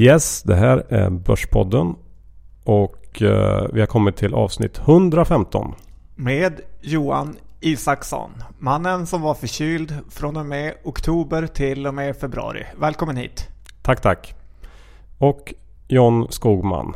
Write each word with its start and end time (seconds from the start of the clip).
Yes, 0.00 0.42
det 0.42 0.56
här 0.56 0.86
är 0.88 1.10
Börspodden 1.10 1.94
och 2.64 3.22
eh, 3.22 3.66
vi 3.72 3.80
har 3.80 3.86
kommit 3.86 4.16
till 4.16 4.34
avsnitt 4.34 4.78
115. 4.78 5.74
Med 6.14 6.60
Johan 6.80 7.36
Isaksson. 7.60 8.30
Mannen 8.58 9.06
som 9.06 9.22
var 9.22 9.34
förkyld 9.34 9.94
från 10.10 10.36
och 10.36 10.46
med 10.46 10.74
oktober 10.84 11.46
till 11.46 11.86
och 11.86 11.94
med 11.94 12.16
februari. 12.16 12.66
Välkommen 12.78 13.16
hit. 13.16 13.48
Tack, 13.82 14.00
tack. 14.00 14.34
Och 15.18 15.54
John 15.88 16.26
Skogman. 16.30 16.94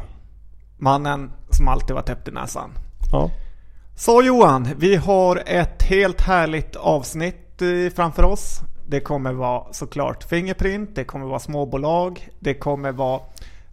Mannen 0.79 1.33
som 1.51 1.69
alltid 1.69 1.95
var 1.95 2.03
täppt 2.03 2.29
i 2.29 2.31
näsan. 2.31 2.71
Ja. 3.13 3.31
Så 3.97 4.23
Johan, 4.23 4.69
vi 4.79 4.97
har 4.97 5.43
ett 5.47 5.83
helt 5.83 6.21
härligt 6.21 6.77
avsnitt 6.77 7.63
eh, 7.63 7.95
framför 7.95 8.23
oss. 8.23 8.61
Det 8.87 9.01
kommer 9.01 9.33
vara 9.33 9.73
såklart 9.73 10.25
Fingerprint, 10.25 10.95
det 10.95 11.05
kommer 11.05 11.27
vara 11.27 11.39
småbolag, 11.39 12.29
det 12.39 12.55
kommer 12.55 12.93
vara 12.93 13.21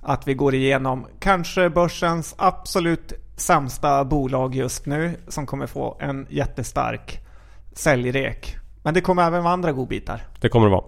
att 0.01 0.27
vi 0.27 0.33
går 0.33 0.55
igenom 0.55 1.05
kanske 1.19 1.69
börsens 1.69 2.35
absolut 2.37 3.13
sämsta 3.35 4.05
bolag 4.05 4.55
just 4.55 4.85
nu 4.85 5.11
som 5.27 5.45
kommer 5.45 5.67
få 5.67 5.97
en 5.99 6.27
jättestark 6.29 7.19
säljrek. 7.73 8.55
Men 8.83 8.93
det 8.93 9.01
kommer 9.01 9.27
även 9.27 9.43
vara 9.43 9.53
andra 9.53 9.71
godbitar. 9.71 10.21
Det 10.39 10.49
kommer 10.49 10.65
det 10.67 10.71
vara. 10.71 10.83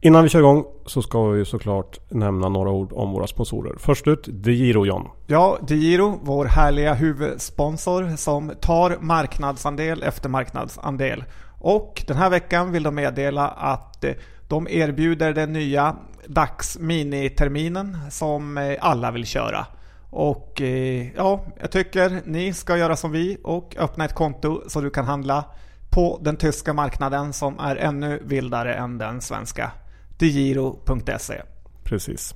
Innan 0.00 0.22
vi 0.22 0.28
kör 0.28 0.38
igång 0.38 0.64
så 0.86 1.02
ska 1.02 1.24
vi 1.24 1.44
såklart 1.44 1.98
nämna 2.08 2.48
några 2.48 2.70
ord 2.70 2.92
om 2.92 3.12
våra 3.12 3.26
sponsorer. 3.26 3.76
Först 3.78 4.06
ut 4.06 4.24
DeGiro 4.26 4.86
John. 4.86 5.08
Ja, 5.26 5.58
DeGiro, 5.62 6.20
vår 6.22 6.44
härliga 6.44 6.94
huvudsponsor 6.94 8.16
som 8.16 8.52
tar 8.60 8.96
marknadsandel 9.00 10.02
efter 10.02 10.28
marknadsandel. 10.28 11.24
Och 11.64 12.04
den 12.06 12.16
här 12.16 12.30
veckan 12.30 12.72
vill 12.72 12.82
de 12.82 12.94
meddela 12.94 13.48
att 13.48 14.04
eh, 14.04 14.12
de 14.48 14.68
erbjuder 14.68 15.32
den 15.32 15.52
nya 15.52 15.96
DAX 16.26 16.78
miniterminen 16.78 17.98
som 18.10 18.58
eh, 18.58 18.76
alla 18.80 19.10
vill 19.10 19.26
köra. 19.26 19.66
Och 20.10 20.60
eh, 20.60 21.06
ja, 21.16 21.44
jag 21.60 21.70
tycker 21.70 22.22
ni 22.24 22.52
ska 22.52 22.76
göra 22.76 22.96
som 22.96 23.12
vi 23.12 23.38
och 23.44 23.76
öppna 23.78 24.04
ett 24.04 24.14
konto 24.14 24.62
så 24.68 24.80
du 24.80 24.90
kan 24.90 25.04
handla 25.04 25.44
på 25.90 26.18
den 26.22 26.36
tyska 26.36 26.72
marknaden 26.72 27.32
som 27.32 27.58
är 27.58 27.76
ännu 27.76 28.20
vildare 28.24 28.74
än 28.74 28.98
den 28.98 29.20
svenska. 29.20 29.70
Digiro.se 30.18 31.42
Precis. 31.84 32.34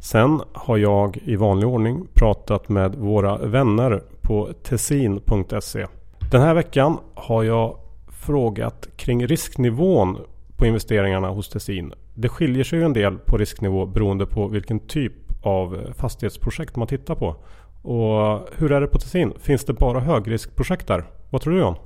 Sen 0.00 0.40
har 0.52 0.76
jag 0.76 1.16
i 1.16 1.36
vanlig 1.36 1.68
ordning 1.68 2.06
pratat 2.14 2.68
med 2.68 2.94
våra 2.94 3.38
vänner 3.38 4.02
på 4.22 4.50
tessin.se. 4.62 5.86
Den 6.30 6.42
här 6.42 6.54
veckan 6.54 6.98
har 7.14 7.42
jag 7.42 7.83
frågat 8.26 8.88
kring 8.96 9.26
risknivån 9.26 10.18
på 10.56 10.66
investeringarna 10.66 11.28
hos 11.28 11.48
Tessin. 11.48 11.92
Det 12.14 12.28
skiljer 12.28 12.64
sig 12.64 12.78
ju 12.78 12.84
en 12.84 12.92
del 12.92 13.18
på 13.18 13.36
risknivå 13.36 13.86
beroende 13.86 14.26
på 14.26 14.48
vilken 14.48 14.80
typ 14.80 15.12
av 15.42 15.92
fastighetsprojekt 15.96 16.76
man 16.76 16.86
tittar 16.86 17.14
på. 17.14 17.36
Och 17.82 18.48
hur 18.56 18.72
är 18.72 18.80
det 18.80 18.86
på 18.86 18.98
Tessin? 18.98 19.32
Finns 19.40 19.64
det 19.64 19.72
bara 19.72 20.00
högriskprojekt 20.00 20.86
där? 20.86 21.04
Vad 21.30 21.40
tror 21.40 21.52
du 21.52 21.60
John? 21.60 21.76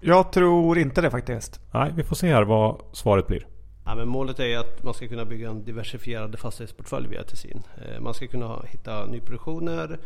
Jag 0.00 0.32
tror 0.32 0.78
inte 0.78 1.00
det 1.00 1.10
faktiskt. 1.10 1.60
Nej, 1.74 1.92
vi 1.96 2.04
får 2.04 2.16
se 2.16 2.28
här 2.28 2.42
vad 2.42 2.80
svaret 2.92 3.26
blir. 3.26 3.46
Ja, 3.84 3.94
men 3.94 4.08
målet 4.08 4.40
är 4.40 4.58
att 4.58 4.84
man 4.84 4.94
ska 4.94 5.08
kunna 5.08 5.24
bygga 5.24 5.50
en 5.50 5.64
diversifierad 5.64 6.38
fastighetsportfölj 6.38 7.08
via 7.08 7.22
Tessin. 7.22 7.62
Eh, 7.76 8.00
man 8.00 8.14
ska 8.14 8.26
kunna 8.26 8.62
hitta 8.66 9.06
nyproduktioner, 9.06 9.98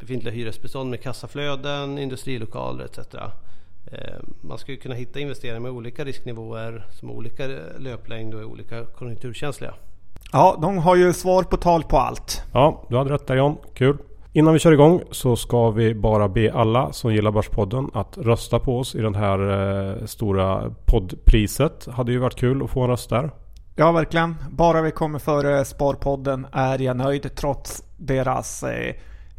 befintliga 0.00 0.34
hyresbestånd 0.34 0.90
med 0.90 1.02
kassaflöden, 1.02 1.98
industrilokaler 1.98 2.84
etc. 2.84 2.98
Eh, 3.92 3.98
man 4.40 4.58
ska 4.58 4.76
kunna 4.76 4.94
hitta 4.94 5.20
investeringar 5.20 5.60
med 5.60 5.70
olika 5.70 6.04
risknivåer 6.04 6.86
som 6.90 7.10
olika 7.10 7.46
löplängd 7.78 8.34
och 8.34 8.40
är 8.40 8.44
olika 8.44 8.84
konjunkturkänsliga. 8.84 9.74
Ja, 10.32 10.58
de 10.62 10.78
har 10.78 10.96
ju 10.96 11.12
svar 11.12 11.42
på 11.42 11.56
tal 11.56 11.82
på 11.82 11.98
allt. 11.98 12.42
Ja, 12.52 12.86
du 12.88 12.96
hade 12.96 13.14
rätt 13.14 13.26
där 13.26 13.36
John. 13.36 13.56
Kul. 13.74 13.96
Innan 14.32 14.52
vi 14.52 14.58
kör 14.58 14.72
igång 14.72 15.02
så 15.10 15.36
ska 15.36 15.70
vi 15.70 15.94
bara 15.94 16.28
be 16.28 16.52
alla 16.52 16.92
som 16.92 17.14
gillar 17.14 17.30
Börspodden 17.30 17.90
att 17.94 18.18
rösta 18.18 18.58
på 18.58 18.78
oss 18.78 18.94
i 18.94 19.00
det 19.00 19.16
här 19.16 19.38
eh, 20.00 20.06
stora 20.06 20.74
poddpriset. 20.84 21.88
Hade 21.92 22.12
ju 22.12 22.18
varit 22.18 22.36
kul 22.36 22.62
att 22.62 22.70
få 22.70 22.82
en 22.82 22.90
röst 22.90 23.10
där. 23.10 23.30
Ja, 23.76 23.92
verkligen. 23.92 24.34
Bara 24.50 24.82
vi 24.82 24.90
kommer 24.90 25.18
före 25.18 25.64
Sparpodden 25.64 26.46
är 26.52 26.82
jag 26.82 26.96
nöjd 26.96 27.34
trots 27.36 27.84
deras 27.96 28.62
eh, 28.62 28.94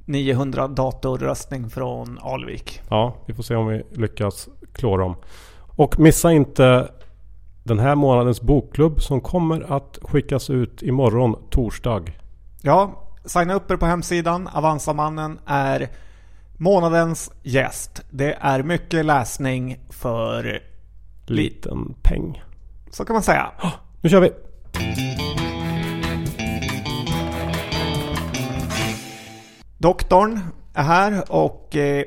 900 0.07 0.68
datorröstning 0.68 1.69
från 1.69 2.19
Alvik. 2.22 2.81
Ja, 2.90 3.16
vi 3.25 3.34
får 3.34 3.44
se 3.44 3.56
om 3.56 3.68
vi 3.68 3.84
lyckas 3.91 4.50
klå 4.73 4.97
dem. 4.97 5.16
Och 5.59 6.00
missa 6.00 6.31
inte 6.31 6.91
den 7.63 7.79
här 7.79 7.95
månadens 7.95 8.41
bokklubb 8.41 9.01
som 9.01 9.22
kommer 9.22 9.73
att 9.73 10.00
skickas 10.01 10.50
ut 10.50 10.84
imorgon 10.84 11.35
torsdag. 11.50 12.03
Ja, 12.62 13.03
signa 13.25 13.53
upp 13.53 13.72
er 13.72 13.78
på 13.78 13.85
hemsidan. 13.85 14.47
Avanzamannen 14.53 15.40
är 15.45 15.90
månadens 16.57 17.31
gäst. 17.44 18.01
Det 18.09 18.34
är 18.41 18.63
mycket 18.63 19.06
läsning 19.06 19.79
för 19.89 20.59
Liten 21.25 21.94
peng. 22.03 22.44
så 22.91 23.06
kan 23.06 23.13
man 23.13 23.24
säga. 23.24 23.51
Nu 24.01 24.09
kör 24.09 24.22
vi! 24.22 24.31
Doktorn 29.88 30.40
är 30.74 30.84
här 30.84 31.24
och 31.30 31.75
eh, 31.75 32.03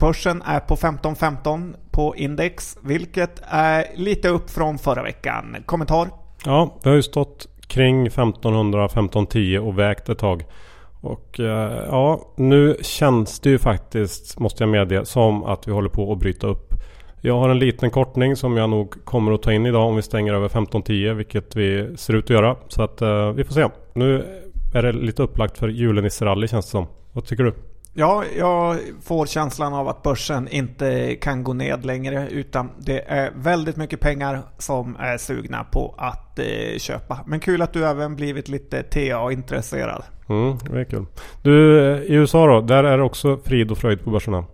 börsen 0.00 0.42
är 0.42 0.60
på 0.60 0.76
15.15 0.76 1.74
på 1.90 2.16
index, 2.16 2.78
vilket 2.82 3.42
är 3.48 3.84
lite 3.96 4.28
upp 4.28 4.50
från 4.50 4.78
förra 4.78 5.02
veckan. 5.02 5.56
Kommentar? 5.66 6.08
Ja, 6.44 6.78
vi 6.82 6.88
har 6.88 6.96
ju 6.96 7.02
stått 7.02 7.48
kring 7.66 8.08
1500-1510 8.08 9.58
och 9.58 9.78
vägt 9.78 10.08
ett 10.08 10.18
tag. 10.18 10.44
Och 11.00 11.40
eh, 11.40 11.84
ja, 11.88 12.20
nu 12.36 12.76
känns 12.82 13.40
det 13.40 13.50
ju 13.50 13.58
faktiskt, 13.58 14.38
måste 14.38 14.62
jag 14.62 14.70
medge, 14.70 15.04
som 15.04 15.44
att 15.44 15.68
vi 15.68 15.72
håller 15.72 15.88
på 15.88 16.12
att 16.12 16.18
bryta 16.18 16.46
upp. 16.46 16.74
Jag 17.20 17.38
har 17.38 17.48
en 17.48 17.58
liten 17.58 17.90
kortning 17.90 18.36
som 18.36 18.56
jag 18.56 18.70
nog 18.70 19.04
kommer 19.04 19.32
att 19.32 19.42
ta 19.42 19.52
in 19.52 19.66
idag 19.66 19.88
om 19.88 19.96
vi 19.96 20.02
stänger 20.02 20.34
över 20.34 20.46
1510, 20.46 21.12
vilket 21.12 21.56
vi 21.56 21.96
ser 21.96 22.14
ut 22.14 22.24
att 22.24 22.30
göra. 22.30 22.56
Så 22.68 22.82
att 22.82 23.02
eh, 23.02 23.30
vi 23.30 23.44
får 23.44 23.54
se. 23.54 23.68
Nu 23.92 24.24
är 24.74 24.82
det 24.82 24.92
lite 24.92 25.22
upplagt 25.22 25.58
för 25.58 25.68
julenisserally 25.68 26.48
känns 26.48 26.66
det 26.66 26.70
som. 26.70 26.86
Vad 27.12 27.24
tycker 27.24 27.44
du? 27.44 27.54
Ja, 27.94 28.24
jag 28.38 28.76
får 29.02 29.26
känslan 29.26 29.74
av 29.74 29.88
att 29.88 30.02
börsen 30.02 30.48
inte 30.48 31.16
kan 31.16 31.44
gå 31.44 31.52
ned 31.52 31.84
längre 31.84 32.28
utan 32.30 32.70
det 32.78 33.10
är 33.10 33.30
väldigt 33.34 33.76
mycket 33.76 34.00
pengar 34.00 34.42
som 34.58 34.96
är 34.96 35.18
sugna 35.18 35.64
på 35.64 35.94
att 35.98 36.38
eh, 36.38 36.78
köpa. 36.78 37.20
Men 37.26 37.40
kul 37.40 37.62
att 37.62 37.72
du 37.72 37.86
även 37.86 38.16
blivit 38.16 38.48
lite 38.48 38.82
TA-intresserad. 38.82 40.02
Mm, 40.28 40.58
det 40.70 40.80
är 40.80 40.84
kul. 40.84 41.06
Du, 41.42 41.80
eh, 41.92 42.02
i 42.02 42.14
USA 42.14 42.46
då? 42.46 42.60
Där 42.60 42.84
är 42.84 42.98
det 42.98 43.04
också 43.04 43.38
frid 43.44 43.70
och 43.70 43.78
fröjd 43.78 44.04
på 44.04 44.10
börserna. 44.10 44.44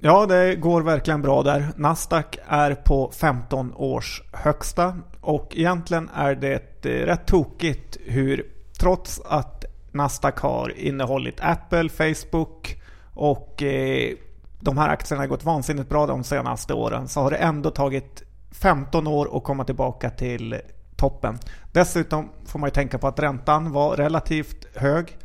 Ja, 0.00 0.26
det 0.26 0.54
går 0.54 0.82
verkligen 0.82 1.22
bra 1.22 1.42
där. 1.42 1.66
Nasdaq 1.76 2.38
är 2.46 2.74
på 2.74 3.12
15 3.20 3.72
års 3.76 4.22
högsta 4.32 4.96
och 5.20 5.52
egentligen 5.56 6.10
är 6.14 6.34
det 6.34 6.86
eh, 6.86 7.06
rätt 7.06 7.26
tokigt 7.26 7.96
hur 8.06 8.46
trots 8.80 9.20
att 9.24 9.59
Nasdaq 9.92 10.38
har 10.38 10.78
innehållit 10.78 11.40
Apple, 11.40 11.88
Facebook 11.88 12.82
och 13.14 13.62
eh, 13.62 14.12
de 14.60 14.78
här 14.78 14.88
aktierna 14.88 15.22
har 15.22 15.28
gått 15.28 15.44
vansinnigt 15.44 15.88
bra 15.88 16.06
de 16.06 16.24
senaste 16.24 16.74
åren 16.74 17.08
så 17.08 17.20
har 17.20 17.30
det 17.30 17.36
ändå 17.36 17.70
tagit 17.70 18.22
15 18.50 19.06
år 19.06 19.36
att 19.36 19.44
komma 19.44 19.64
tillbaka 19.64 20.10
till 20.10 20.56
toppen. 20.96 21.38
Dessutom 21.72 22.28
får 22.46 22.58
man 22.58 22.66
ju 22.66 22.70
tänka 22.70 22.98
på 22.98 23.08
att 23.08 23.20
räntan 23.20 23.72
var 23.72 23.96
relativt 23.96 24.76
hög 24.76 25.16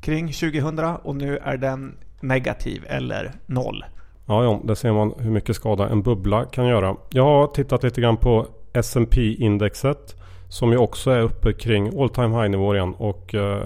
kring 0.00 0.32
2000 0.32 0.78
och 0.78 1.16
nu 1.16 1.36
är 1.36 1.56
den 1.56 1.96
negativ 2.20 2.84
eller 2.88 3.32
noll. 3.46 3.84
Ja, 4.26 4.44
ja, 4.44 4.60
där 4.64 4.74
ser 4.74 4.92
man 4.92 5.14
hur 5.18 5.30
mycket 5.30 5.56
skada 5.56 5.88
en 5.88 6.02
bubbla 6.02 6.44
kan 6.44 6.66
göra. 6.66 6.96
Jag 7.10 7.24
har 7.24 7.46
tittat 7.46 7.82
lite 7.82 8.00
grann 8.00 8.16
på 8.16 8.46
S&P 8.72 9.34
indexet 9.34 10.16
som 10.48 10.72
ju 10.72 10.78
också 10.78 11.10
är 11.10 11.20
uppe 11.20 11.52
kring 11.52 12.00
all 12.00 12.08
time 12.08 12.42
high 12.42 12.50
nivå 12.50 12.74
igen. 12.74 12.94
Och 12.94 13.34
eh, 13.34 13.64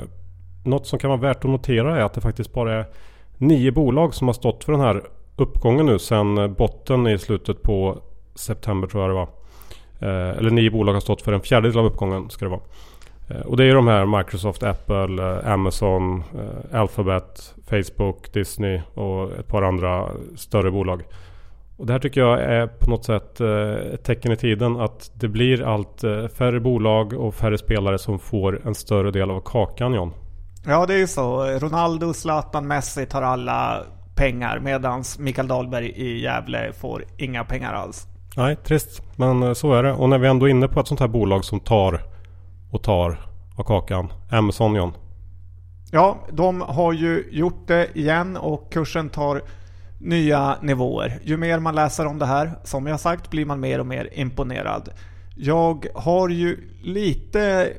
något 0.69 0.87
som 0.87 0.99
kan 0.99 1.11
vara 1.11 1.20
värt 1.20 1.44
att 1.44 1.50
notera 1.50 1.97
är 1.97 2.00
att 2.03 2.15
det 2.15 2.20
faktiskt 2.20 2.53
bara 2.53 2.75
är 2.75 2.87
nio 3.37 3.73
bolag 3.73 4.15
som 4.15 4.29
har 4.29 4.35
stått 4.35 4.65
för 4.65 4.73
den 4.73 4.81
här 4.81 5.03
uppgången 5.37 5.87
nu 5.87 5.99
sedan 5.99 6.55
botten 6.55 7.06
i 7.06 7.19
slutet 7.19 7.62
på 7.62 7.99
september 8.35 8.88
tror 8.88 9.03
jag 9.03 9.11
det 9.11 9.15
var. 9.15 9.29
Eh, 10.00 10.38
eller 10.38 10.50
nio 10.50 10.70
bolag 10.70 10.93
har 10.93 11.00
stått 11.00 11.23
för 11.23 11.32
en 11.32 11.41
fjärdedel 11.41 11.79
av 11.79 11.85
uppgången 11.85 12.31
ska 12.31 12.44
det 12.44 12.50
vara. 12.50 12.61
Eh, 13.29 13.41
och 13.41 13.56
det 13.56 13.65
är 13.65 13.75
de 13.75 13.87
här 13.87 14.06
Microsoft, 14.19 14.62
Apple, 14.62 15.23
eh, 15.23 15.53
Amazon, 15.53 16.23
eh, 16.35 16.81
Alphabet, 16.81 17.55
Facebook, 17.67 18.32
Disney 18.32 18.81
och 18.94 19.32
ett 19.38 19.47
par 19.47 19.62
andra 19.62 20.09
större 20.37 20.71
bolag. 20.71 21.03
Och 21.76 21.87
det 21.87 21.93
här 21.93 22.00
tycker 22.00 22.21
jag 22.21 22.41
är 22.41 22.67
på 22.67 22.91
något 22.91 23.05
sätt 23.05 23.41
eh, 23.41 23.73
ett 23.73 24.05
tecken 24.05 24.32
i 24.32 24.37
tiden 24.37 24.81
att 24.81 25.11
det 25.14 25.29
blir 25.29 25.62
allt 25.62 26.05
eh, 26.05 26.29
färre 26.29 26.61
bolag 26.61 27.12
och 27.12 27.35
färre 27.35 27.59
spelare 27.59 27.99
som 27.99 28.19
får 28.19 28.61
en 28.67 28.75
större 28.75 29.11
del 29.11 29.31
av 29.31 29.41
kakan 29.41 29.94
John. 29.94 30.12
Ja, 30.67 30.87
det 30.87 30.95
är 30.95 30.99
ju 30.99 31.07
så. 31.07 31.45
Ronaldo, 31.45 32.15
Zlatan, 32.15 32.67
Messi 32.67 33.07
tar 33.07 33.23
alla 33.23 33.83
pengar 34.15 34.61
medan 34.61 35.05
Mikael 35.19 35.49
Dahlberg 35.49 35.87
i 35.89 36.23
Gävle 36.23 36.73
får 36.73 37.05
inga 37.17 37.45
pengar 37.45 37.73
alls. 37.73 38.07
Nej, 38.37 38.57
trist. 38.57 39.03
Men 39.17 39.43
eh, 39.43 39.53
så 39.53 39.75
är 39.75 39.83
det. 39.83 39.93
Och 39.93 40.09
när 40.09 40.19
vi 40.19 40.29
ändå 40.29 40.47
är 40.47 40.51
inne 40.51 40.69
på 40.69 40.81
ett 40.81 40.89
sånt 40.89 41.01
här 41.01 41.09
bolag 41.09 41.45
som 41.45 41.61
tar 41.61 42.03
och 42.71 42.83
tar 42.83 43.21
av 43.57 43.63
kakan. 43.65 44.13
Amazon 44.31 44.75
John. 44.75 44.93
Ja, 45.91 46.19
de 46.33 46.61
har 46.61 46.93
ju 46.93 47.29
gjort 47.31 47.67
det 47.69 47.89
igen 47.95 48.37
och 48.37 48.73
kursen 48.73 49.09
tar 49.09 49.43
nya 50.01 50.57
nivåer. 50.63 51.21
Ju 51.23 51.37
mer 51.37 51.59
man 51.59 51.75
läser 51.75 52.07
om 52.07 52.19
det 52.19 52.27
här, 52.27 52.53
som 52.65 52.87
jag 52.87 53.01
sagt, 53.01 53.31
blir 53.31 53.45
man 53.45 53.61
mer 53.61 53.79
och 53.81 53.87
mer 53.87 54.09
imponerad. 54.13 54.89
Jag 55.37 55.87
har 55.95 56.29
ju 56.29 56.57
lite 56.83 57.73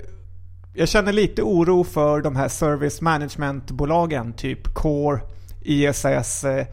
jag 0.74 0.90
känner 0.90 1.14
lite 1.14 1.42
oro 1.42 1.84
för 1.84 2.22
de 2.22 2.36
här 2.36 2.48
service 2.48 3.02
management-bolagen, 3.02 4.34
typ 4.34 4.74
Core, 4.74 5.20
ISS 5.62 6.44
eh, 6.44 6.66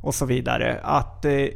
och 0.00 0.14
så 0.14 0.26
vidare. 0.26 0.80
Att 0.82 1.24
eh, 1.24 1.46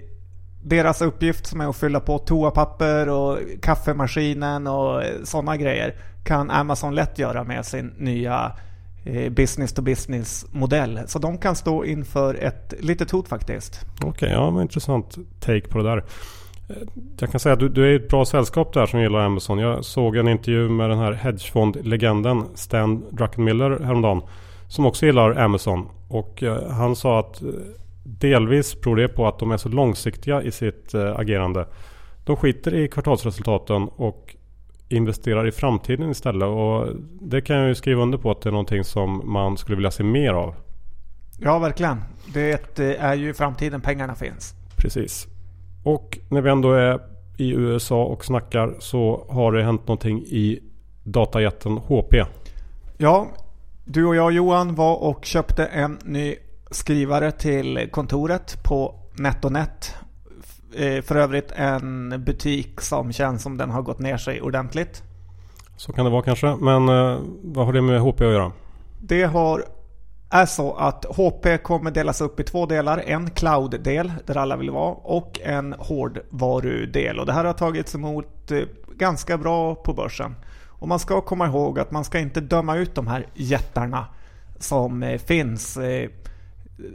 deras 0.62 1.02
uppgift 1.02 1.46
som 1.46 1.60
är 1.60 1.70
att 1.70 1.76
fylla 1.76 2.00
på 2.00 2.18
toapapper 2.18 3.08
och 3.08 3.38
kaffemaskinen 3.62 4.66
och 4.66 5.02
eh, 5.02 5.12
sådana 5.24 5.56
grejer 5.56 5.94
kan 6.24 6.50
Amazon 6.50 6.94
lätt 6.94 7.18
göra 7.18 7.44
med 7.44 7.66
sin 7.66 7.92
nya 7.98 8.52
business 9.30 9.72
to 9.72 9.82
business 9.82 10.46
modell. 10.50 11.00
Så 11.06 11.18
de 11.18 11.38
kan 11.38 11.56
stå 11.56 11.84
inför 11.84 12.34
ett 12.34 12.74
litet 12.80 13.10
hot 13.10 13.28
faktiskt. 13.28 13.86
Okej, 13.96 14.08
okay, 14.08 14.30
ja 14.30 14.50
men 14.50 14.62
intressant 14.62 15.18
take 15.40 15.68
på 15.68 15.78
det 15.78 15.84
där. 15.84 16.04
Jag 17.20 17.30
kan 17.30 17.40
säga 17.40 17.52
att 17.52 17.58
du, 17.60 17.68
du 17.68 17.92
är 17.92 17.96
ett 17.96 18.08
bra 18.08 18.24
sällskap 18.24 18.72
där 18.72 18.86
som 18.86 19.00
gillar 19.00 19.18
Amazon. 19.18 19.58
Jag 19.58 19.84
såg 19.84 20.16
en 20.16 20.28
intervju 20.28 20.68
med 20.68 20.90
den 20.90 20.98
här 20.98 21.12
hedgefondlegenden 21.12 22.44
Stan 22.54 23.04
Druckenmiller 23.10 23.80
häromdagen. 23.80 24.22
Som 24.68 24.86
också 24.86 25.06
gillar 25.06 25.38
Amazon. 25.38 25.88
Och 26.08 26.42
eh, 26.42 26.70
han 26.70 26.96
sa 26.96 27.20
att 27.20 27.42
eh, 27.42 27.48
delvis 28.02 28.80
beror 28.80 28.96
det 28.96 29.08
på 29.08 29.28
att 29.28 29.38
de 29.38 29.50
är 29.50 29.56
så 29.56 29.68
långsiktiga 29.68 30.42
i 30.42 30.50
sitt 30.50 30.94
eh, 30.94 31.16
agerande. 31.16 31.66
De 32.24 32.36
skiter 32.36 32.74
i 32.74 32.88
kvartalsresultaten 32.88 33.88
och 33.88 34.36
investerar 34.88 35.46
i 35.46 35.52
framtiden 35.52 36.10
istället. 36.10 36.48
Och 36.48 36.86
det 37.20 37.40
kan 37.40 37.56
jag 37.56 37.68
ju 37.68 37.74
skriva 37.74 38.02
under 38.02 38.18
på 38.18 38.30
att 38.30 38.42
det 38.42 38.48
är 38.48 38.52
någonting 38.52 38.84
som 38.84 39.22
man 39.24 39.56
skulle 39.56 39.76
vilja 39.76 39.90
se 39.90 40.02
mer 40.02 40.32
av. 40.32 40.54
Ja, 41.40 41.58
verkligen. 41.58 42.00
Det 42.34 42.96
är 42.98 43.14
ju 43.14 43.30
i 43.30 43.34
framtiden 43.34 43.80
pengarna 43.80 44.14
finns. 44.14 44.54
Precis. 44.76 45.28
Och 45.88 46.18
när 46.28 46.40
vi 46.40 46.50
ändå 46.50 46.72
är 46.72 47.00
i 47.36 47.50
USA 47.50 48.04
och 48.04 48.24
snackar 48.24 48.74
så 48.78 49.26
har 49.28 49.52
det 49.52 49.62
hänt 49.62 49.80
någonting 49.80 50.18
i 50.18 50.60
datajätten 51.04 51.72
HP. 51.76 52.14
Ja, 52.98 53.26
du 53.84 54.06
och 54.06 54.16
jag 54.16 54.32
Johan 54.32 54.74
var 54.74 54.96
och 54.96 55.24
köpte 55.24 55.66
en 55.66 55.98
ny 56.04 56.34
skrivare 56.70 57.32
till 57.32 57.88
kontoret 57.90 58.62
på 58.64 58.94
NetOnNet. 59.18 59.94
Eh, 60.76 61.02
för 61.02 61.16
övrigt 61.16 61.52
en 61.52 62.24
butik 62.24 62.80
som 62.80 63.12
känns 63.12 63.42
som 63.42 63.56
den 63.56 63.70
har 63.70 63.82
gått 63.82 63.98
ner 63.98 64.16
sig 64.16 64.40
ordentligt. 64.40 65.02
Så 65.76 65.92
kan 65.92 66.04
det 66.04 66.10
vara 66.10 66.22
kanske. 66.22 66.56
Men 66.60 66.88
eh, 66.88 67.18
vad 67.42 67.66
har 67.66 67.72
det 67.72 67.82
med 67.82 68.00
HP 68.00 68.20
att 68.20 68.32
göra? 68.32 68.52
Det 69.00 69.24
har 69.24 69.64
är 70.30 70.46
så 70.46 70.74
att 70.74 71.04
HP 71.04 71.62
kommer 71.62 71.90
delas 71.90 72.20
upp 72.20 72.40
i 72.40 72.44
två 72.44 72.66
delar. 72.66 73.02
En 73.06 73.30
cloud-del 73.30 74.12
där 74.26 74.36
alla 74.36 74.56
vill 74.56 74.70
vara 74.70 74.94
och 74.94 75.40
en 75.44 75.74
hårdvarudel. 75.78 77.18
Och 77.18 77.26
det 77.26 77.32
här 77.32 77.44
har 77.44 77.52
tagits 77.52 77.94
emot 77.94 78.50
eh, 78.50 78.62
ganska 78.96 79.38
bra 79.38 79.74
på 79.74 79.92
börsen. 79.92 80.34
Och 80.66 80.88
man 80.88 80.98
ska 80.98 81.20
komma 81.20 81.46
ihåg 81.46 81.78
att 81.78 81.90
man 81.90 82.04
ska 82.04 82.18
inte 82.18 82.40
döma 82.40 82.76
ut 82.76 82.94
de 82.94 83.06
här 83.06 83.26
jättarna 83.34 84.06
som 84.58 85.02
eh, 85.02 85.18
finns 85.18 85.76
eh, 85.76 86.10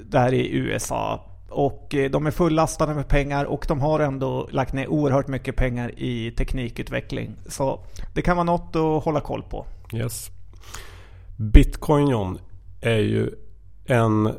där 0.06 0.34
i 0.34 0.56
USA. 0.56 1.26
Och 1.50 1.96
de 2.12 2.28
är 2.28 2.32
fullastade 2.32 2.94
med 2.94 3.08
pengar 3.08 3.46
och 3.46 3.66
de 3.68 3.82
har 3.82 4.00
ändå 4.00 4.48
lagt 4.52 4.74
ner 4.74 4.88
oerhört 4.88 5.28
mycket 5.28 5.56
pengar 5.56 5.92
i 5.98 6.32
teknikutveckling. 6.32 7.36
Så 7.46 7.80
det 8.14 8.22
kan 8.22 8.38
vara 8.38 8.44
något 8.44 8.76
att 8.76 9.04
hålla 9.04 9.22
koll 9.22 9.44
på. 9.44 9.66
Yes. 9.94 10.32
Bitcoin 11.38 12.08
John 12.08 12.40
är 12.84 13.00
ju 13.00 13.30
en 13.86 14.30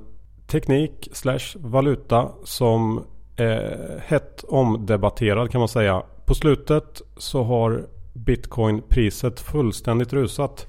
teknik 0.46 1.08
slash 1.12 1.56
valuta 1.56 2.28
som 2.44 3.04
är 3.36 4.02
hett 4.06 4.44
omdebatterad 4.48 5.50
kan 5.50 5.58
man 5.58 5.68
säga. 5.68 6.02
På 6.26 6.34
slutet 6.34 7.02
så 7.16 7.42
har 7.42 7.86
Bitcoin-priset 8.12 9.40
fullständigt 9.40 10.12
rusat. 10.12 10.66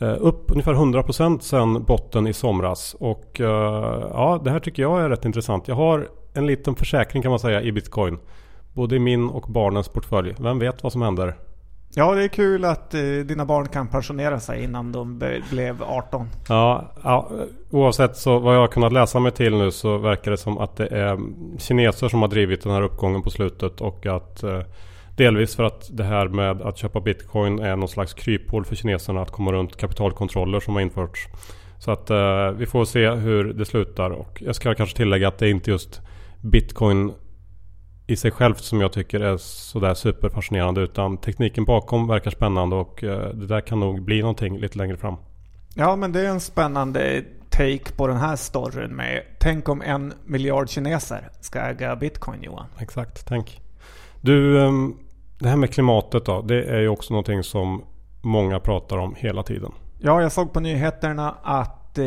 Eh, 0.00 0.16
upp 0.18 0.50
ungefär 0.50 0.74
100% 0.74 1.40
sedan 1.40 1.84
botten 1.84 2.26
i 2.26 2.32
somras. 2.32 2.96
Och 3.00 3.40
eh, 3.40 4.08
ja, 4.12 4.40
det 4.44 4.50
här 4.50 4.60
tycker 4.60 4.82
jag 4.82 5.00
är 5.00 5.08
rätt 5.08 5.24
intressant. 5.24 5.68
Jag 5.68 5.74
har 5.74 6.08
en 6.34 6.46
liten 6.46 6.74
försäkring 6.74 7.22
kan 7.22 7.30
man 7.30 7.38
säga 7.38 7.62
i 7.62 7.72
Bitcoin. 7.72 8.18
Både 8.72 8.96
i 8.96 8.98
min 8.98 9.28
och 9.28 9.46
barnens 9.48 9.88
portfölj. 9.88 10.34
Vem 10.38 10.58
vet 10.58 10.82
vad 10.82 10.92
som 10.92 11.02
händer? 11.02 11.36
Ja, 11.94 12.14
det 12.14 12.24
är 12.24 12.28
kul 12.28 12.64
att 12.64 12.94
eh, 12.94 13.00
dina 13.00 13.44
barn 13.44 13.68
kan 13.68 13.88
pensionera 13.88 14.40
sig 14.40 14.64
innan 14.64 14.92
de 14.92 15.18
blev 15.50 15.82
18. 15.82 16.28
Ja, 16.48 16.92
ja, 17.02 17.30
oavsett 17.70 18.16
så 18.16 18.38
vad 18.38 18.54
jag 18.54 18.60
har 18.60 18.68
kunnat 18.68 18.92
läsa 18.92 19.20
mig 19.20 19.32
till 19.32 19.56
nu 19.56 19.70
så 19.70 19.98
verkar 19.98 20.30
det 20.30 20.36
som 20.36 20.58
att 20.58 20.76
det 20.76 20.86
är 20.86 21.18
kineser 21.58 22.08
som 22.08 22.20
har 22.22 22.28
drivit 22.28 22.62
den 22.62 22.72
här 22.72 22.82
uppgången 22.82 23.22
på 23.22 23.30
slutet 23.30 23.80
och 23.80 24.06
att 24.06 24.42
eh, 24.42 24.60
delvis 25.16 25.56
för 25.56 25.64
att 25.64 25.88
det 25.92 26.04
här 26.04 26.28
med 26.28 26.62
att 26.62 26.78
köpa 26.78 27.00
bitcoin 27.00 27.58
är 27.58 27.76
någon 27.76 27.88
slags 27.88 28.14
kryphål 28.14 28.64
för 28.64 28.76
kineserna 28.76 29.22
att 29.22 29.30
komma 29.30 29.52
runt 29.52 29.76
kapitalkontroller 29.76 30.60
som 30.60 30.74
har 30.74 30.82
införts. 30.82 31.28
Så 31.78 31.90
att 31.90 32.10
eh, 32.10 32.50
vi 32.50 32.66
får 32.66 32.84
se 32.84 33.10
hur 33.10 33.52
det 33.52 33.64
slutar 33.64 34.10
och 34.10 34.42
jag 34.46 34.54
ska 34.54 34.74
kanske 34.74 34.96
tillägga 34.96 35.28
att 35.28 35.38
det 35.38 35.46
är 35.46 35.50
inte 35.50 35.70
just 35.70 36.00
bitcoin 36.40 37.12
i 38.10 38.16
sig 38.16 38.30
självt 38.30 38.64
som 38.64 38.80
jag 38.80 38.92
tycker 38.92 39.20
är 39.20 39.36
sådär 39.36 39.94
superfascinerande. 39.94 40.80
Utan 40.80 41.16
tekniken 41.16 41.64
bakom 41.64 42.08
verkar 42.08 42.30
spännande 42.30 42.76
och 42.76 43.04
eh, 43.04 43.34
det 43.34 43.46
där 43.46 43.60
kan 43.60 43.80
nog 43.80 44.02
bli 44.02 44.20
någonting 44.20 44.58
lite 44.58 44.78
längre 44.78 44.96
fram. 44.96 45.16
Ja 45.74 45.96
men 45.96 46.12
det 46.12 46.20
är 46.20 46.28
en 46.28 46.40
spännande 46.40 47.24
take 47.50 47.92
på 47.96 48.06
den 48.06 48.16
här 48.16 48.36
storyn 48.36 48.96
med 48.96 49.22
Tänk 49.38 49.68
om 49.68 49.82
en 49.82 50.12
miljard 50.24 50.68
kineser 50.68 51.28
ska 51.40 51.58
äga 51.60 51.96
bitcoin 51.96 52.42
Johan. 52.42 52.66
Exakt, 52.78 53.26
tänk. 53.26 53.60
Du, 54.20 54.60
ehm, 54.60 54.96
det 55.38 55.48
här 55.48 55.56
med 55.56 55.72
klimatet 55.72 56.24
då. 56.24 56.42
Det 56.42 56.64
är 56.64 56.80
ju 56.80 56.88
också 56.88 57.12
någonting 57.12 57.42
som 57.42 57.84
många 58.22 58.60
pratar 58.60 58.96
om 58.96 59.14
hela 59.18 59.42
tiden. 59.42 59.72
Ja, 59.98 60.22
jag 60.22 60.32
såg 60.32 60.52
på 60.52 60.60
nyheterna 60.60 61.34
att 61.42 61.98
eh, 61.98 62.06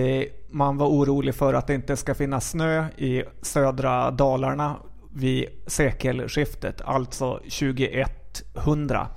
man 0.50 0.78
var 0.78 0.88
orolig 0.88 1.36
för 1.36 1.54
att 1.54 1.68
det 1.68 1.74
inte 1.74 1.96
ska 1.96 2.16
finnas 2.16 2.50
snö 2.50 2.86
i 2.98 3.24
södra 3.42 4.12
Dalarna 4.12 4.76
vid 5.14 5.46
sekelskiftet, 5.68 6.82
alltså 6.82 7.38
2100. 7.38 9.08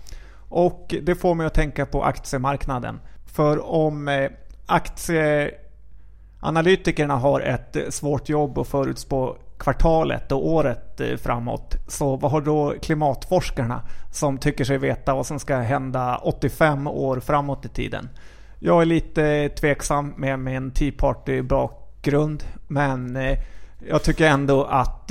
Och 0.49 0.95
det 1.03 1.15
får 1.15 1.35
mig 1.35 1.47
att 1.47 1.55
tänka 1.55 1.87
på 1.87 2.05
aktiemarknaden. 2.05 3.01
För 3.27 3.71
om 3.71 4.09
eh, 4.09 4.31
aktieanalytikerna 4.67 7.17
har 7.17 7.41
ett 7.41 7.77
eh, 7.77 7.83
svårt 7.89 8.29
jobb 8.29 8.59
att 8.59 8.69
förutspå 8.69 9.37
kvartalet 9.59 10.33
och 10.33 10.49
året 10.49 11.01
eh, 11.01 11.17
framåt. 11.17 11.75
Så 11.89 12.17
vad 12.17 12.31
har 12.31 12.41
då 12.41 12.75
klimatforskarna 12.83 13.83
som 14.13 14.39
tycker 14.39 14.65
sig 14.65 14.79
veta 14.79 15.15
vad 15.15 15.27
som 15.27 15.39
ska 15.39 15.57
hända 15.57 16.17
85 16.17 16.87
år 16.87 17.21
framåt 17.21 17.65
i 17.65 17.69
tiden? 17.69 18.09
Jag 18.59 18.83
är 18.83 18.87
lite 18.87 19.49
tveksam 19.49 20.15
med 20.17 20.39
min 20.39 20.71
Tea 20.71 20.93
Party 20.99 21.43
bakgrund 21.43 22.45
men 22.69 23.19
jag 23.89 24.03
tycker 24.03 24.27
ändå 24.27 24.65
att 24.65 25.11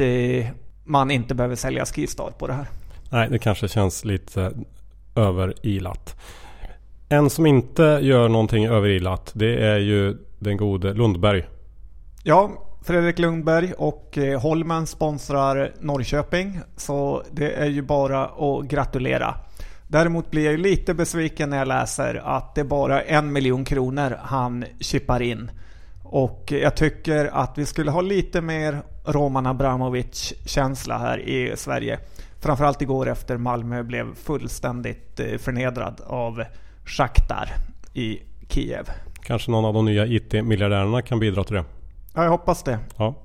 man 0.86 1.12
inte 1.12 1.36
behöver 1.36 1.56
sälja 1.56 1.86
Skistar 1.86 2.32
på 2.38 2.48
det 2.48 2.54
här. 2.54 2.68
Nej, 3.10 3.30
det 3.30 3.39
kanske 3.39 3.68
känns 3.68 4.06
lite 4.06 4.51
överilat. 5.15 6.15
En 7.10 7.30
som 7.30 7.46
inte 7.46 8.00
gör 8.01 8.30
någonting 8.30 8.65
överilat 8.65 9.32
det 9.34 9.65
är 9.65 9.77
ju 9.77 10.18
den 10.39 10.58
gode 10.58 10.94
Lundberg. 10.94 11.46
Ja, 12.24 12.51
Fredrik 12.84 13.20
Lundberg 13.20 13.74
och 13.74 14.18
eh, 14.18 14.42
Holmen 14.42 14.88
sponsrar 14.88 15.72
Norrköping. 15.80 16.60
Så 16.77 17.24
det 17.32 17.51
är 17.51 17.65
ju 17.65 17.82
bara 17.82 18.25
att 18.25 18.65
gratulera. 18.65 19.36
Däremot 19.88 20.32
blir 20.32 20.46
jag 20.46 20.60
lite 20.60 20.94
besviken 20.94 21.50
när 21.50 21.58
jag 21.58 21.68
läser 21.68 22.22
att 22.25 22.56
det 22.56 22.62
är 22.62 22.65
bara 22.65 23.01
en 23.01 23.34
miljon 23.34 23.65
kronor 23.65 24.18
han 24.22 24.65
chippar 24.80 25.22
in. 25.22 25.51
Och 26.04 26.51
jag 26.51 26.75
tycker 26.75 27.25
att 27.25 27.58
vi 27.58 27.65
skulle 27.65 27.92
ha 27.92 28.01
lite 28.01 28.42
mer 28.42 28.82
Roman 29.06 29.46
Abramovic-känsla 29.46 30.98
här 30.98 31.20
i 31.20 31.58
Sverige. 31.58 32.00
Framförallt 32.40 32.82
igår 32.82 33.10
efter 33.10 33.38
Malmö 33.38 33.84
blev 33.84 34.16
fullständigt 34.16 35.20
eh, 35.20 35.38
förnedrad 35.38 36.02
av 36.08 36.44
Shakhtar 36.86 37.50
i 37.94 38.20
Kiev. 38.50 38.90
Kanske 39.22 39.52
någon 39.52 39.66
av 39.66 39.74
de 39.74 39.86
nya 39.86 40.06
IT-miljardärerna 40.06 41.02
kan 41.02 41.20
bidra 41.20 41.44
till 41.44 41.56
det. 41.56 41.66
Ja, 42.16 42.24
jag 42.24 42.32
hoppas 42.32 42.64
det. 42.64 42.80
Ja. 42.98 43.16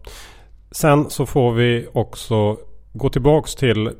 Sen 0.70 1.10
så 1.10 1.26
får 1.26 1.52
vi 1.52 1.88
också 1.92 2.56
gå 2.92 3.08
tillbaks 3.08 3.54
till 3.54 3.90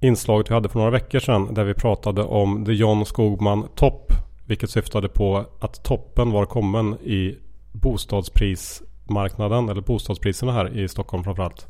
inslaget 0.00 0.50
vi 0.50 0.54
hade 0.54 0.68
för 0.68 0.78
några 0.78 0.90
veckor 0.90 1.18
sedan 1.18 1.54
där 1.54 1.64
vi 1.64 1.74
pratade 1.74 2.22
om 2.22 2.64
The 2.64 2.72
John 2.72 3.06
Skogman 3.06 3.68
Topp. 3.74 4.12
Vilket 4.46 4.70
syftade 4.70 5.08
på 5.08 5.44
att 5.60 5.84
toppen 5.84 6.30
var 6.30 6.46
kommen 6.46 6.94
i 6.94 7.38
marknaden 9.10 9.68
eller 9.68 9.80
bostadspriserna 9.80 10.52
här 10.52 10.78
i 10.78 10.88
Stockholm 10.88 11.24
framförallt. 11.24 11.66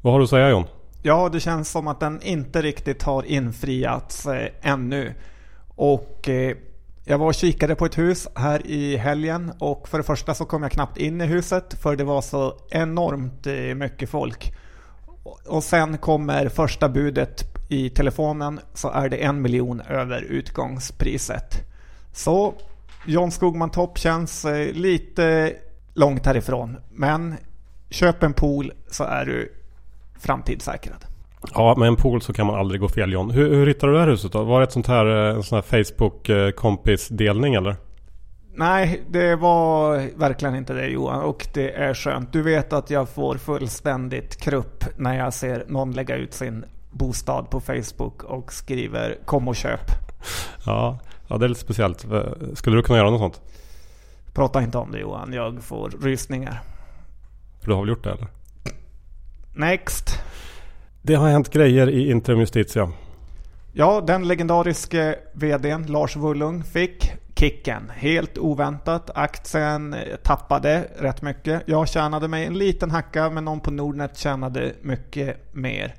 Vad 0.00 0.12
har 0.12 0.20
du 0.20 0.24
att 0.24 0.30
säga 0.30 0.50
John? 0.50 0.64
Ja, 1.02 1.28
det 1.32 1.40
känns 1.40 1.70
som 1.70 1.88
att 1.88 2.00
den 2.00 2.22
inte 2.22 2.62
riktigt 2.62 3.02
har 3.02 3.22
infriats 3.22 4.26
eh, 4.26 4.48
ännu. 4.62 5.14
Och 5.76 6.28
eh, 6.28 6.56
Jag 7.04 7.18
var 7.18 7.26
och 7.26 7.34
kikade 7.34 7.74
på 7.74 7.86
ett 7.86 7.98
hus 7.98 8.28
här 8.34 8.66
i 8.66 8.96
helgen 8.96 9.52
och 9.58 9.88
för 9.88 9.98
det 9.98 10.04
första 10.04 10.34
så 10.34 10.44
kom 10.44 10.62
jag 10.62 10.72
knappt 10.72 10.96
in 10.98 11.20
i 11.20 11.26
huset 11.26 11.74
för 11.82 11.96
det 11.96 12.04
var 12.04 12.20
så 12.22 12.54
enormt 12.70 13.46
eh, 13.46 13.54
mycket 13.54 14.10
folk. 14.10 14.52
Och 15.46 15.64
sen 15.64 15.98
kommer 15.98 16.48
första 16.48 16.88
budet 16.88 17.44
i 17.68 17.90
telefonen 17.90 18.60
så 18.74 18.90
är 18.90 19.08
det 19.08 19.16
en 19.16 19.42
miljon 19.42 19.80
över 19.80 20.22
utgångspriset. 20.22 21.54
Så 22.12 22.54
John 23.06 23.30
Skogman 23.30 23.70
Topp 23.70 23.98
känns 23.98 24.44
eh, 24.44 24.72
lite 24.72 25.52
långt 25.98 26.26
härifrån. 26.26 26.76
Men 26.90 27.34
köp 27.90 28.22
en 28.22 28.32
pool 28.32 28.72
så 28.90 29.04
är 29.04 29.24
du 29.24 29.52
framtidssäkrad. 30.20 31.04
Ja, 31.54 31.74
med 31.78 31.88
en 31.88 31.96
pool 31.96 32.22
så 32.22 32.32
kan 32.32 32.46
man 32.46 32.58
aldrig 32.58 32.80
gå 32.80 32.88
fel 32.88 33.12
John. 33.12 33.30
Hur, 33.30 33.54
hur 33.54 33.66
hittade 33.66 33.92
du 33.92 33.96
det 33.96 34.04
här 34.04 34.10
huset 34.10 34.32
då? 34.32 34.44
Var 34.44 34.60
det 34.60 34.64
ett 34.64 34.72
sånt 34.72 34.86
här, 34.86 35.28
eh, 35.30 35.36
en 35.36 35.42
sån 35.42 35.56
här 35.56 35.62
Facebook-kompisdelning 35.62 37.54
eller? 37.54 37.76
Nej, 38.54 39.02
det 39.08 39.36
var 39.36 40.10
verkligen 40.18 40.54
inte 40.54 40.72
det 40.72 40.86
Johan 40.86 41.22
och 41.22 41.46
det 41.54 41.70
är 41.70 41.94
skönt. 41.94 42.32
Du 42.32 42.42
vet 42.42 42.72
att 42.72 42.90
jag 42.90 43.08
får 43.08 43.34
fullständigt 43.34 44.36
krupp 44.36 44.84
när 44.96 45.18
jag 45.18 45.34
ser 45.34 45.64
någon 45.68 45.92
lägga 45.92 46.16
ut 46.16 46.34
sin 46.34 46.64
bostad 46.90 47.50
på 47.50 47.60
Facebook 47.60 48.22
och 48.22 48.52
skriver 48.52 49.18
kom 49.24 49.48
och 49.48 49.56
köp. 49.56 49.90
Ja, 50.66 50.98
ja 51.28 51.36
det 51.36 51.46
är 51.46 51.48
lite 51.48 51.60
speciellt. 51.60 52.06
Skulle 52.54 52.76
du 52.76 52.82
kunna 52.82 52.98
göra 52.98 53.10
något 53.10 53.20
sånt? 53.20 53.40
Prata 54.38 54.62
inte 54.62 54.78
om 54.78 54.92
det 54.92 54.98
Johan, 54.98 55.32
jag 55.32 55.62
får 55.62 55.90
rysningar. 55.90 56.60
För 57.60 57.68
du 57.68 57.74
har 57.74 57.80
väl 57.80 57.88
gjort 57.88 58.04
det 58.04 58.10
eller? 58.10 58.28
Next. 59.54 60.10
Det 61.02 61.14
har 61.14 61.28
hänt 61.28 61.50
grejer 61.50 61.90
i 61.90 62.10
Interim 62.10 62.40
Justitia. 62.40 62.92
Ja, 63.72 64.00
den 64.00 64.28
legendariske 64.28 65.18
VDn 65.32 65.86
Lars 65.86 66.16
Wollung 66.16 66.64
fick 66.64 67.12
kicken. 67.36 67.90
Helt 67.94 68.38
oväntat. 68.38 69.10
Aktien 69.14 69.96
tappade 70.22 70.88
rätt 70.98 71.22
mycket. 71.22 71.62
Jag 71.66 71.88
tjänade 71.88 72.28
mig 72.28 72.46
en 72.46 72.58
liten 72.58 72.90
hacka 72.90 73.30
men 73.30 73.44
någon 73.44 73.60
på 73.60 73.70
Nordnet 73.70 74.18
tjänade 74.18 74.72
mycket 74.82 75.54
mer. 75.54 75.94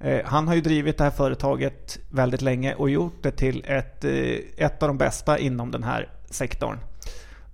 Eh, 0.00 0.20
han 0.24 0.48
har 0.48 0.54
ju 0.54 0.60
drivit 0.60 0.98
det 0.98 1.04
här 1.04 1.10
företaget 1.10 1.98
väldigt 2.10 2.42
länge 2.42 2.74
och 2.74 2.90
gjort 2.90 3.22
det 3.22 3.30
till 3.30 3.64
ett, 3.66 4.04
eh, 4.04 4.66
ett 4.66 4.82
av 4.82 4.88
de 4.88 4.98
bästa 4.98 5.38
inom 5.38 5.70
den 5.70 5.82
här 5.82 6.08
sektorn. 6.30 6.78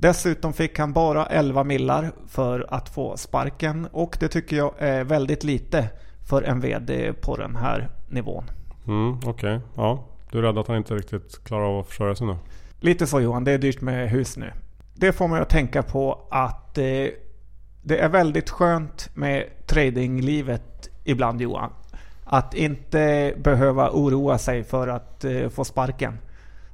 Dessutom 0.04 0.52
fick 0.52 0.78
han 0.78 0.92
bara 0.92 1.26
11 1.26 1.64
millar 1.64 2.12
för 2.26 2.66
att 2.68 2.88
få 2.88 3.16
sparken 3.16 3.88
och 3.92 4.16
det 4.20 4.28
tycker 4.28 4.56
jag 4.56 4.74
är 4.78 5.04
väldigt 5.04 5.44
lite 5.44 5.88
för 6.28 6.42
en 6.42 6.60
VD 6.60 7.12
på 7.12 7.36
den 7.36 7.56
här 7.56 7.88
nivån. 8.08 8.44
Mm, 8.86 9.18
Okej, 9.18 9.30
okay. 9.30 9.60
ja. 9.76 10.04
Du 10.30 10.38
är 10.38 10.42
rädd 10.42 10.58
att 10.58 10.68
han 10.68 10.76
inte 10.76 10.94
riktigt 10.94 11.44
klarar 11.44 11.64
av 11.64 11.78
att 11.78 11.86
försörja 11.86 12.14
sig 12.14 12.26
nu? 12.26 12.36
Lite 12.80 13.06
så 13.06 13.20
Johan, 13.20 13.44
det 13.44 13.52
är 13.52 13.58
dyrt 13.58 13.80
med 13.80 14.10
hus 14.10 14.36
nu. 14.36 14.52
Det 14.94 15.12
får 15.12 15.28
mig 15.28 15.40
att 15.40 15.48
tänka 15.48 15.82
på 15.82 16.28
att 16.30 16.78
eh, 16.78 16.84
det 17.82 17.98
är 17.98 18.08
väldigt 18.08 18.50
skönt 18.50 19.10
med 19.14 19.44
tradinglivet 19.66 20.88
ibland 21.04 21.40
Johan. 21.40 21.70
Att 22.24 22.54
inte 22.54 23.34
behöva 23.36 23.90
oroa 23.90 24.38
sig 24.38 24.64
för 24.64 24.88
att 24.88 25.24
eh, 25.24 25.48
få 25.48 25.64
sparken. 25.64 26.18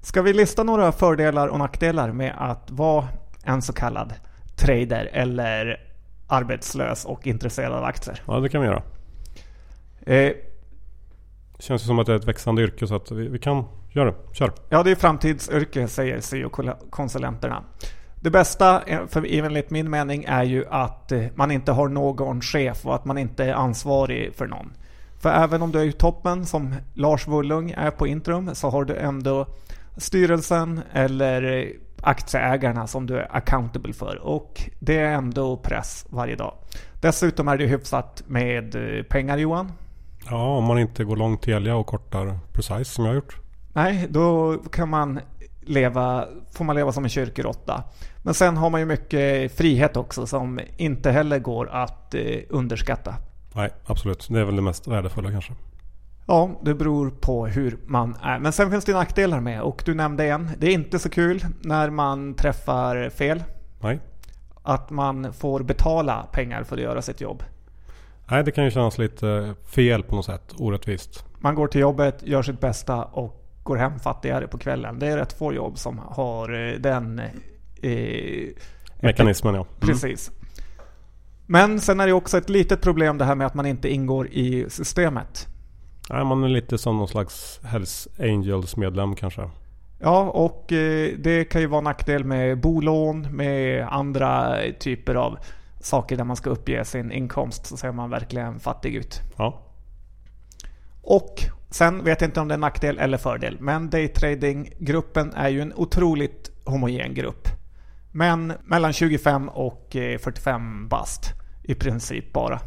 Ska 0.02 0.22
vi 0.22 0.32
lista 0.32 0.62
några 0.62 0.92
fördelar 0.92 1.49
och 1.49 1.58
nackdelar 1.58 2.12
med 2.12 2.34
att 2.38 2.70
vara 2.70 3.08
en 3.44 3.62
så 3.62 3.73
kallad 3.73 4.14
trader 4.56 5.11
eller 5.12 5.80
arbetslös 6.26 7.04
och 7.04 7.26
intresserad 7.26 7.73
av 7.73 7.85
aktier? 7.85 8.23
Ja, 8.26 8.40
det 8.40 8.49
kan 8.49 8.61
vi 8.61 8.66
göra. 8.66 8.82
Eh, 10.00 10.32
det 11.56 11.64
känns 11.64 11.87
som 11.87 11.99
att 11.99 12.06
det 12.06 12.12
är 12.12 12.16
ett 12.16 12.28
växande 12.28 12.62
yrke 12.62 12.87
så 12.87 12.94
att 12.94 13.11
vi, 13.11 13.28
vi 13.28 13.38
kan 13.38 13.64
göra 13.90 14.11
det. 14.11 14.16
Kör! 14.32 14.52
Ja, 14.68 14.82
det 14.82 14.90
är 14.90 14.94
framtidsyrke 14.94 15.88
säger 15.88 16.20
CEO-konsulenterna. 16.20 17.62
Det 18.20 18.30
bästa, 18.30 18.82
eh, 18.82 19.06
för 19.06 19.26
enligt 19.28 19.70
min 19.70 19.90
mening, 19.90 20.25
är 20.25 20.42
ju 20.42 20.64
att 20.70 21.12
eh, 21.12 21.25
man 21.35 21.50
inte 21.50 21.73
har 21.73 21.88
någon 21.88 22.40
chef 22.40 22.87
och 22.87 22.94
att 22.94 23.04
man 23.04 23.18
inte 23.18 23.44
är 23.44 23.52
ansvarig 23.52 24.35
för 24.35 24.47
någon. 24.47 24.73
För 25.18 25.30
även 25.30 25.62
om 25.62 25.73
du 25.73 25.80
är 25.80 25.85
i 25.85 25.92
toppen 25.92 26.47
som 26.47 26.75
Lars 26.94 27.28
Wollung 27.28 27.70
är 27.70 27.90
på 27.90 28.06
Intrum 28.06 28.54
så 28.54 28.70
har 28.70 28.85
du 28.85 28.97
ändå 28.97 29.47
styrelsen 29.97 30.80
eller 30.92 31.73
aktieägarna 32.02 32.87
som 32.87 33.07
du 33.07 33.16
är 33.19 33.37
accountable 33.37 33.92
för 33.92 34.19
och 34.23 34.71
det 34.78 34.99
är 34.99 35.12
ändå 35.12 35.57
press 35.57 36.07
varje 36.09 36.37
dag. 36.37 36.54
Dessutom 37.00 37.49
är 37.49 37.57
det 37.57 37.66
hyfsat 37.66 38.23
med 38.26 38.75
eh, 38.75 39.02
pengar 39.02 39.38
Johan. 39.38 39.73
Ja, 40.30 40.57
om 40.57 40.64
man 40.64 40.78
inte 40.78 41.04
går 41.04 41.16
långt 41.16 41.42
Telia 41.42 41.76
och 41.76 41.87
kortar 41.87 42.38
Precise 42.52 42.85
som 42.85 43.04
jag 43.04 43.11
har 43.11 43.14
gjort. 43.14 43.37
Nej, 43.73 44.07
då 44.11 44.57
kan 44.73 44.88
man 44.88 45.21
leva, 45.61 46.26
får 46.52 46.64
man 46.64 46.76
leva 46.76 46.92
som 46.92 47.04
en 47.04 47.11
kyrkoråtta. 47.11 47.85
Men 48.23 48.35
sen 48.35 48.57
har 48.57 48.71
man 48.71 48.80
ju 48.80 48.87
mycket 48.87 49.57
frihet 49.57 49.97
också 49.97 50.26
som 50.26 50.61
inte 50.76 51.11
heller 51.11 51.38
går 51.38 51.69
att 51.69 52.14
eh, 52.14 52.23
underskatta. 52.49 53.14
Nej, 53.54 53.71
absolut. 53.87 54.26
Det 54.30 54.40
är 54.40 54.45
väl 54.45 54.57
det 54.57 54.62
mest 54.62 54.88
värdefulla 54.88 55.30
kanske. 55.30 55.52
Ja, 56.30 56.60
det 56.62 56.75
beror 56.75 57.10
på 57.10 57.46
hur 57.46 57.78
man 57.87 58.16
är. 58.22 58.38
Men 58.38 58.52
sen 58.52 58.70
finns 58.70 58.84
det 58.84 58.92
nackdelar 58.92 59.40
med 59.40 59.62
och 59.62 59.82
du 59.84 59.94
nämnde 59.94 60.26
en. 60.26 60.50
Det 60.58 60.66
är 60.66 60.70
inte 60.70 60.99
så 60.99 61.10
kul 61.10 61.44
när 61.60 61.90
man 61.90 62.34
träffar 62.34 63.10
fel. 63.10 63.42
Nej. 63.80 64.00
Att 64.62 64.90
man 64.90 65.32
får 65.32 65.62
betala 65.62 66.26
pengar 66.32 66.62
för 66.62 66.76
att 66.76 66.82
göra 66.82 67.02
sitt 67.02 67.20
jobb. 67.20 67.42
Nej, 68.30 68.44
det 68.44 68.50
kan 68.50 68.64
ju 68.64 68.70
kännas 68.70 68.99
lite 68.99 69.54
fel 69.64 70.02
på 70.02 70.16
något 70.16 70.25
sätt. 70.25 70.54
Orättvist. 70.58 71.25
Man 71.38 71.54
går 71.54 71.66
till 71.66 71.80
jobbet, 71.80 72.22
gör 72.22 72.42
sitt 72.42 72.60
bästa 72.60 73.04
och 73.04 73.44
går 73.62 73.76
hem 73.76 73.99
fattigare 73.99 74.46
på 74.46 74.58
kvällen. 74.58 74.99
Det 74.99 75.06
är 75.06 75.16
rätt 75.16 75.32
få 75.32 75.52
jobb 75.52 75.78
som 75.78 75.99
har 75.99 76.68
eh, 76.68 76.75
den... 76.80 77.18
Eh, 77.82 78.49
Mekanismen 79.00 79.54
ja. 79.54 79.60
Mm. 79.60 79.80
Precis. 79.80 80.30
Men 81.46 81.80
sen 81.80 82.00
är 82.00 82.06
det 82.06 82.12
också 82.12 82.38
ett 82.38 82.50
litet 82.50 82.82
problem 82.82 83.18
det 83.18 83.25
här 83.25 83.34
med 83.34 83.46
att 83.46 83.54
man 83.54 83.66
inte 83.66 83.88
ingår 83.88 84.28
i 84.28 84.66
systemet. 84.68 85.46
Nej, 86.12 86.24
man 86.24 86.44
är 86.44 86.48
lite 86.48 86.78
som 86.78 86.96
någon 86.96 87.08
slags 87.08 87.60
Hells 87.64 88.08
Angels 88.18 88.76
medlem 88.76 89.14
kanske. 89.14 89.50
Ja, 89.98 90.30
och 90.30 90.72
eh, 90.72 91.12
det 91.18 91.44
kan 91.44 91.60
ju 91.60 91.66
vara 91.66 91.80
nackdel 91.80 92.24
med 92.24 92.60
bolån, 92.60 93.20
med 93.22 93.86
andra 93.90 94.56
typer 94.80 95.14
av 95.14 95.38
saker 95.80 96.16
där 96.16 96.24
man 96.24 96.36
ska 96.36 96.50
uppge 96.50 96.84
sin 96.84 97.12
inkomst 97.12 97.66
så 97.66 97.76
ser 97.76 97.92
man 97.92 98.10
verkligen 98.10 98.60
fattig 98.60 98.94
ut. 98.94 99.20
Ja. 99.36 99.60
Och 101.02 101.42
sen 101.70 102.04
vet 102.04 102.20
jag 102.20 102.28
inte 102.28 102.40
om 102.40 102.48
det 102.48 102.54
är 102.54 102.58
nackdel 102.58 102.98
eller 102.98 103.18
fördel, 103.18 103.56
men 103.60 103.90
daytrading-gruppen 103.90 105.32
är 105.34 105.48
ju 105.48 105.60
en 105.60 105.74
otroligt 105.74 106.50
homogen 106.64 107.14
grupp. 107.14 107.48
Men 108.12 108.52
mellan 108.64 108.92
25 108.92 109.48
och 109.48 109.88
45 109.92 110.82
eh, 110.82 110.88
bast 110.88 111.32
i 111.62 111.74
princip 111.74 112.32
bara. 112.32 112.60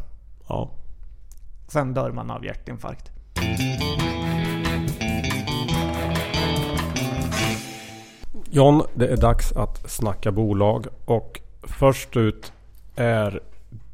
Ja. 0.48 0.72
Sen 1.68 1.94
dör 1.94 2.12
man 2.12 2.32
av 2.32 2.46
hjärtinfarkt. 2.46 3.13
John, 8.56 8.84
det 8.94 9.08
är 9.08 9.18
dags 9.18 9.52
att 9.52 9.92
snacka 9.92 10.32
bolag 10.32 10.88
och 11.06 11.42
först 11.64 12.18
ut 12.18 12.54
är 12.96 13.40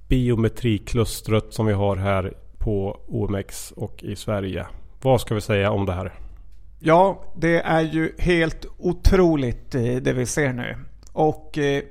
biometriklustret 0.08 1.54
som 1.54 1.66
vi 1.66 1.74
har 1.74 1.96
här 1.96 2.34
på 2.58 3.00
OMX 3.08 3.72
och 3.72 4.04
i 4.04 4.16
Sverige. 4.16 4.66
Vad 5.02 5.22
ska 5.22 5.36
vi 5.36 5.42
säga 5.42 5.72
om 5.72 5.86
det 5.86 5.94
här? 5.94 6.14
Ja, 6.80 7.24
det 7.36 7.60
är 7.60 7.82
ju 7.82 8.16
helt 8.18 8.66
otroligt 8.78 9.76
eh, 9.76 9.96
det 9.96 10.14
vi 10.14 10.26
ser 10.26 10.54
nu. 10.54 10.78
Och 11.14 11.58
eh, 11.58 11.84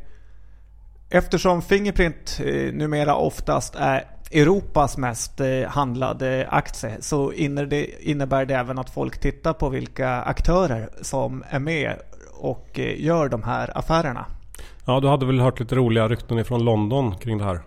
eftersom 1.10 1.62
Fingerprint 1.62 2.40
eh, 2.44 2.72
numera 2.72 3.16
oftast 3.16 3.74
är 3.74 4.04
Europas 4.30 4.96
mest 4.96 5.40
handlade 5.68 6.46
aktie 6.50 6.96
så 7.00 7.32
innebär 7.32 8.44
det 8.44 8.54
även 8.54 8.78
att 8.78 8.90
folk 8.90 9.20
tittar 9.20 9.52
på 9.52 9.68
vilka 9.68 10.08
aktörer 10.08 10.88
som 11.02 11.44
är 11.50 11.58
med 11.58 11.96
och 12.40 12.78
gör 12.96 13.28
de 13.28 13.42
här 13.42 13.78
affärerna. 13.78 14.26
Ja, 14.86 15.00
du 15.00 15.08
hade 15.08 15.26
väl 15.26 15.40
hört 15.40 15.60
lite 15.60 15.74
roliga 15.74 16.08
rykten 16.08 16.38
ifrån 16.38 16.64
London 16.64 17.16
kring 17.16 17.38
det 17.38 17.44
här? 17.44 17.60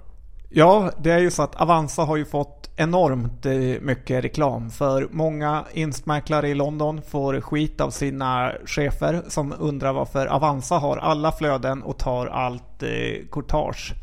Ja, 0.50 0.92
det 0.98 1.12
är 1.12 1.20
ju 1.20 1.32
så 1.32 1.44
att 1.44 1.62
Avanza 1.62 2.02
har 2.02 2.18
ju 2.18 2.26
fått 2.26 2.70
enormt 2.76 3.46
eh, 3.46 3.82
mycket 3.82 4.24
reklam. 4.24 4.70
För 4.70 5.08
många 5.12 5.66
instmäklare 5.74 6.50
i 6.50 6.56
London 6.56 7.02
får 7.02 7.42
skit 7.42 7.82
av 7.82 7.90
sina 7.90 8.52
chefer 8.66 9.22
som 9.28 9.54
undrar 9.60 9.94
varför 9.94 10.28
Avanza 10.28 10.76
har 10.76 10.98
alla 10.98 11.32
flöden 11.32 11.84
och 11.84 11.98
tar 11.98 12.28
allt 12.28 12.84
eh, 12.84 13.28
courtage. 13.32 13.94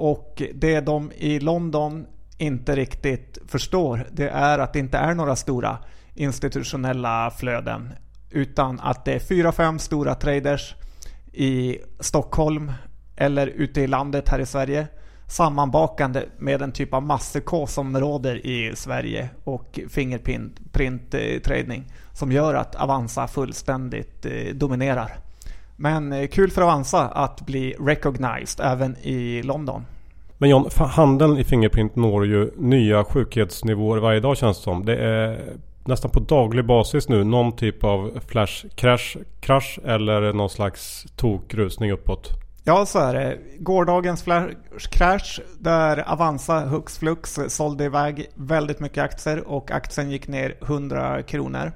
Och 0.00 0.42
det 0.54 0.80
de 0.80 1.12
i 1.12 1.40
London 1.40 2.06
inte 2.38 2.76
riktigt 2.76 3.38
förstår 3.48 4.06
det 4.12 4.28
är 4.28 4.58
att 4.58 4.72
det 4.72 4.78
inte 4.78 4.98
är 4.98 5.14
några 5.14 5.36
stora 5.36 5.78
institutionella 6.14 7.30
flöden. 7.30 7.92
Utan 8.30 8.80
att 8.80 9.04
det 9.04 9.12
är 9.12 9.18
fyra, 9.18 9.52
fem 9.52 9.78
stora 9.78 10.14
traders 10.14 10.74
i 11.32 11.78
Stockholm 12.00 12.72
eller 13.16 13.46
ute 13.46 13.80
i 13.80 13.86
landet 13.86 14.28
här 14.28 14.38
i 14.38 14.46
Sverige 14.46 14.86
sammanbakande 15.26 16.22
med 16.38 16.60
den 16.60 16.72
typ 16.72 16.94
av 16.94 17.02
masspsykos 17.02 17.72
som 17.72 17.96
råder 17.98 18.46
i 18.46 18.76
Sverige 18.76 19.28
och 19.44 19.80
Fingerprint-trading 19.88 21.80
eh, 21.80 21.92
som 22.12 22.32
gör 22.32 22.54
att 22.54 22.74
Avanza 22.74 23.28
fullständigt 23.28 24.26
eh, 24.26 24.54
dominerar. 24.54 25.29
Men 25.82 26.12
eh, 26.12 26.28
kul 26.28 26.50
för 26.50 26.62
Avanza 26.62 27.08
att 27.08 27.40
bli 27.40 27.74
recognized 27.80 28.66
även 28.66 28.96
i 28.96 29.42
London. 29.42 29.86
Men 30.38 30.50
John, 30.50 30.70
handeln 30.76 31.38
i 31.38 31.44
Fingerprint 31.44 31.96
når 31.96 32.26
ju 32.26 32.50
nya 32.56 33.04
sjukhetsnivåer 33.04 33.98
varje 33.98 34.20
dag 34.20 34.36
känns 34.36 34.56
det 34.56 34.62
som. 34.62 34.84
Det 34.84 34.96
är 34.96 35.40
nästan 35.84 36.10
på 36.10 36.20
daglig 36.20 36.66
basis 36.66 37.08
nu 37.08 37.24
någon 37.24 37.56
typ 37.56 37.84
av 37.84 38.20
flash 38.28 38.66
crash, 38.74 39.16
crash 39.40 39.78
eller 39.84 40.32
någon 40.32 40.50
slags 40.50 41.06
tokrusning 41.16 41.92
uppåt. 41.92 42.30
Ja, 42.64 42.86
så 42.86 42.98
är 42.98 43.14
det. 43.14 43.38
Gårdagens 43.58 44.22
flash 44.22 44.54
crash 44.90 45.40
där 45.58 46.12
Avanza 46.12 46.60
hux 46.60 46.98
flux 46.98 47.38
sålde 47.48 47.84
iväg 47.84 48.26
väldigt 48.34 48.80
mycket 48.80 49.04
aktier 49.04 49.48
och 49.48 49.70
aktien 49.70 50.10
gick 50.10 50.28
ner 50.28 50.56
100 50.62 51.22
kronor. 51.22 51.72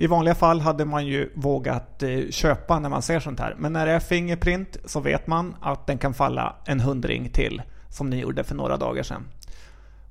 I 0.00 0.06
vanliga 0.06 0.34
fall 0.34 0.60
hade 0.60 0.84
man 0.84 1.06
ju 1.06 1.32
vågat 1.34 2.02
eh, 2.02 2.30
köpa 2.30 2.78
när 2.78 2.88
man 2.88 3.02
ser 3.02 3.20
sånt 3.20 3.40
här. 3.40 3.54
Men 3.58 3.72
när 3.72 3.86
det 3.86 3.92
är 3.92 4.00
Fingerprint 4.00 4.76
så 4.84 5.00
vet 5.00 5.26
man 5.26 5.56
att 5.60 5.86
den 5.86 5.98
kan 5.98 6.14
falla 6.14 6.56
en 6.64 6.80
hundring 6.80 7.30
till. 7.30 7.62
Som 7.88 8.10
ni 8.10 8.20
gjorde 8.20 8.44
för 8.44 8.54
några 8.54 8.76
dagar 8.76 9.02
sedan. 9.02 9.28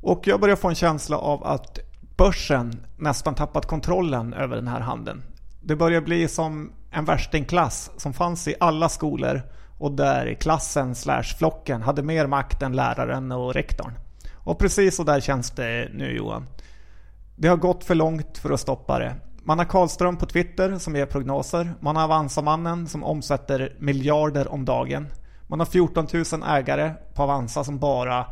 Och 0.01 0.27
jag 0.27 0.39
börjar 0.39 0.55
få 0.55 0.69
en 0.69 0.75
känsla 0.75 1.17
av 1.17 1.43
att 1.43 1.79
börsen 2.17 2.85
nästan 2.97 3.35
tappat 3.35 3.65
kontrollen 3.65 4.33
över 4.33 4.55
den 4.55 4.67
här 4.67 4.79
handeln. 4.79 5.23
Det 5.61 5.75
börjar 5.75 6.01
bli 6.01 6.27
som 6.27 6.71
en 6.91 7.05
värstingklass 7.05 7.91
som 7.97 8.13
fanns 8.13 8.47
i 8.47 8.55
alla 8.59 8.89
skolor 8.89 9.41
och 9.77 9.91
där 9.91 10.33
klassen 10.33 10.95
slash 10.95 11.37
flocken 11.37 11.81
hade 11.81 12.03
mer 12.03 12.27
makt 12.27 12.61
än 12.61 12.75
läraren 12.75 13.31
och 13.31 13.53
rektorn. 13.53 13.93
Och 14.35 14.59
precis 14.59 14.95
så 14.95 15.03
där 15.03 15.19
känns 15.19 15.51
det 15.51 15.89
nu 15.93 16.15
Johan. 16.17 16.47
Det 17.35 17.47
har 17.47 17.57
gått 17.57 17.83
för 17.83 17.95
långt 17.95 18.37
för 18.37 18.51
att 18.51 18.59
stoppa 18.59 18.99
det. 18.99 19.15
Man 19.49 19.59
har 19.59 19.65
Karlström 19.65 20.17
på 20.17 20.25
Twitter 20.25 20.77
som 20.77 20.95
ger 20.95 21.05
prognoser. 21.05 21.73
Man 21.79 21.95
har 21.95 22.03
Avanza-mannen 22.03 22.87
som 22.87 23.03
omsätter 23.03 23.75
miljarder 23.79 24.51
om 24.51 24.65
dagen. 24.65 25.07
Man 25.47 25.59
har 25.59 25.65
14 25.65 26.07
000 26.13 26.23
ägare 26.47 26.91
på 27.13 27.23
Avanza 27.23 27.63
som 27.63 27.79
bara 27.79 28.25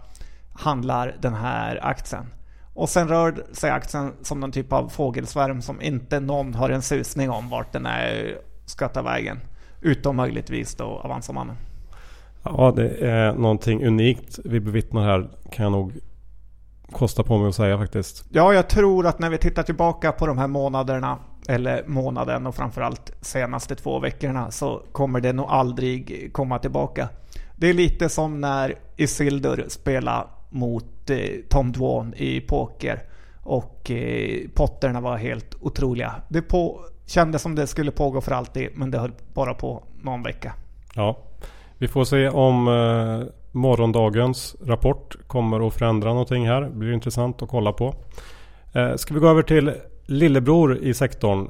handlar 0.54 1.16
den 1.22 1.34
här 1.34 1.86
aktien. 1.86 2.26
Och 2.74 2.90
sen 2.90 3.08
rör 3.08 3.46
sig 3.52 3.72
aktien 3.72 4.14
som 4.22 4.40
någon 4.40 4.52
typ 4.52 4.74
av 4.74 4.90
fågelsvärm 4.90 5.62
som 5.62 5.82
inte 5.82 6.20
någon 6.20 6.54
har 6.54 6.70
en 6.70 6.82
susning 6.82 7.30
om 7.30 7.50
vart 7.50 7.74
den 7.74 7.86
är 7.86 8.38
ska 8.66 8.88
ta 8.88 9.02
vägen. 9.02 9.40
Utom 9.82 10.16
möjligtvis 10.16 10.76
då 10.76 10.86
Avanza-mannen. 10.86 11.56
Ja, 12.44 12.74
det 12.76 12.90
är 12.90 13.34
någonting 13.34 13.86
unikt 13.86 14.40
vi 14.46 14.60
bevittnar 14.60 15.02
här 15.02 15.30
kan 15.52 15.64
jag 15.64 15.72
nog 15.72 15.94
kosta 16.92 17.24
på 17.24 17.38
mig 17.38 17.50
att 17.50 17.56
säga 17.56 17.78
faktiskt. 17.78 18.26
Ja, 18.30 18.54
jag 18.54 18.70
tror 18.70 19.08
att 19.08 19.20
när 19.20 19.30
vi 19.30 19.38
tittar 19.38 19.64
tillbaka 19.64 20.12
på 20.12 20.28
de 20.28 20.38
här 20.38 20.48
månaderna, 20.48 21.18
eller 21.48 21.84
månaden 21.88 22.48
och 22.48 22.56
framförallt 22.56 23.12
senaste 23.22 23.76
två 23.76 24.00
veckorna, 24.00 24.52
så 24.52 24.84
kommer 24.92 25.22
det 25.22 25.34
nog 25.34 25.46
aldrig 25.50 26.30
komma 26.34 26.60
tillbaka. 26.60 27.10
Det 27.56 27.68
är 27.68 27.74
lite 27.74 28.10
som 28.10 28.42
när 28.42 28.76
Isildur 28.96 29.66
spelade 29.68 30.28
mot 30.50 31.10
eh, 31.10 31.18
Tom 31.50 31.72
Dwan 31.72 32.14
i 32.18 32.42
poker 32.42 33.04
och 33.44 33.92
eh, 33.92 34.48
potterna 34.56 35.02
var 35.02 35.18
helt 35.18 35.56
otroliga. 35.62 36.16
Det 36.28 36.42
på, 36.42 36.86
kändes 37.06 37.42
som 37.42 37.56
det 37.56 37.68
skulle 37.68 37.92
pågå 37.92 38.22
för 38.22 38.32
alltid, 38.32 38.70
men 38.74 38.92
det 38.92 39.00
höll 39.00 39.12
bara 39.34 39.54
på 39.54 39.84
någon 40.02 40.24
vecka. 40.24 40.54
Ja, 40.96 41.18
vi 41.78 41.88
får 41.88 42.06
se 42.06 42.30
om 42.30 42.68
eh, 42.68 43.28
morgondagens 43.52 44.56
rapport 44.66 45.16
kommer 45.28 45.68
att 45.68 45.74
förändra 45.74 46.10
någonting 46.10 46.48
här. 46.48 46.62
Det 46.62 46.70
blir 46.70 46.94
intressant 46.94 47.42
att 47.42 47.50
kolla 47.50 47.74
på. 47.74 47.96
Eh, 48.74 48.96
ska 48.96 49.14
vi 49.14 49.20
gå 49.20 49.28
över 49.28 49.42
till 49.42 49.74
lillebror 50.06 50.78
i 50.78 50.94
sektorn. 50.94 51.50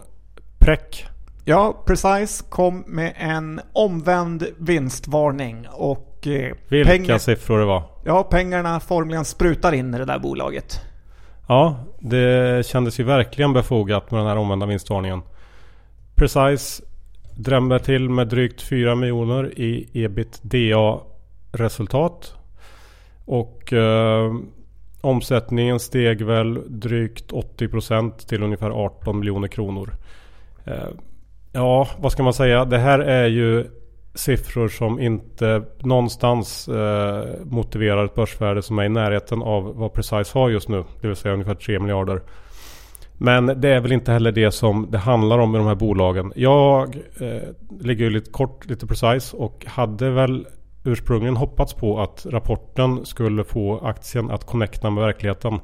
Prec. 0.60 1.06
Ja, 1.46 1.84
Precise 1.86 2.44
kom 2.50 2.84
med 2.88 3.14
en 3.18 3.62
omvänd 3.74 4.46
vinstvarning 4.58 5.68
och... 5.72 6.28
Eh, 6.28 6.56
Vilka 6.68 6.92
pengar, 6.92 7.18
siffror 7.18 7.60
det 7.60 7.66
var. 7.66 7.84
Ja, 8.06 8.24
pengarna 8.24 8.80
formligen 8.80 9.26
sprutar 9.26 9.74
in 9.74 9.94
i 9.94 9.98
det 9.98 10.06
där 10.06 10.20
bolaget. 10.20 10.82
Ja, 11.48 11.76
det 12.00 12.66
kändes 12.66 13.00
ju 13.00 13.04
verkligen 13.04 13.54
befogat 13.54 14.12
med 14.12 14.20
den 14.20 14.28
här 14.28 14.38
omvända 14.38 14.66
vinstvarningen. 14.66 15.22
Precise 16.16 16.84
drämde 17.38 17.80
till 17.80 18.10
med 18.10 18.28
drygt 18.28 18.62
4 18.62 18.96
miljoner 18.96 19.60
i 19.60 19.90
ebitda 19.94 21.00
resultat. 21.52 22.34
Och 23.26 23.74
eh, 23.74 24.34
omsättningen 25.02 25.80
steg 25.80 26.26
väl 26.26 26.80
drygt 26.80 27.32
80% 27.32 28.28
till 28.28 28.44
ungefär 28.44 28.70
18 28.70 29.20
miljoner 29.20 29.48
kronor. 29.48 29.94
Eh, 30.66 30.90
ja, 31.52 31.88
vad 31.98 32.12
ska 32.12 32.24
man 32.24 32.34
säga? 32.34 32.66
Det 32.66 32.78
här 32.78 33.00
är 33.00 33.28
ju 33.28 33.66
siffror 34.14 34.68
som 34.68 35.00
inte 35.00 35.64
någonstans 35.80 36.68
eh, 36.68 37.26
motiverar 37.44 38.06
ett 38.06 38.16
börsvärde 38.16 38.62
som 38.62 38.80
är 38.80 38.84
i 38.84 38.90
närheten 38.90 39.42
av 39.42 39.76
vad 39.76 39.94
Precise 39.94 40.40
har 40.40 40.50
just 40.50 40.70
nu. 40.70 40.84
Det 41.02 41.08
vill 41.08 41.16
säga 41.16 41.34
ungefär 41.34 41.56
3 41.56 41.80
miljarder. 41.80 42.22
Men 43.18 43.46
det 43.46 43.70
är 43.70 43.80
väl 43.80 43.92
inte 43.92 44.12
heller 44.12 44.32
det 44.32 44.52
som 44.52 44.88
det 44.92 44.98
handlar 44.98 45.40
om 45.40 45.56
i 45.56 45.58
de 45.58 45.68
här 45.68 45.76
bolagen. 45.76 46.34
Jag 46.36 46.96
eh, 47.20 47.50
ligger 47.82 48.04
ju 48.04 48.10
lite 48.10 48.32
kort, 48.32 48.66
lite 48.66 48.88
Precise 48.88 49.38
och 49.38 49.66
hade 49.68 50.10
väl 50.10 50.48
ursprungligen 50.88 51.38
hoppats 51.38 51.74
på 51.74 52.02
att 52.02 52.26
rapporten 52.30 53.06
skulle 53.06 53.44
få 53.44 53.80
aktien 53.80 54.32
att 54.32 54.46
connecta 54.46 54.90
med 54.90 55.04
verkligheten. 55.04 55.60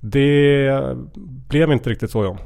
Det 0.00 0.96
blev 1.48 1.72
inte 1.72 1.90
riktigt 1.90 2.10
så 2.10 2.24
John. 2.24 2.38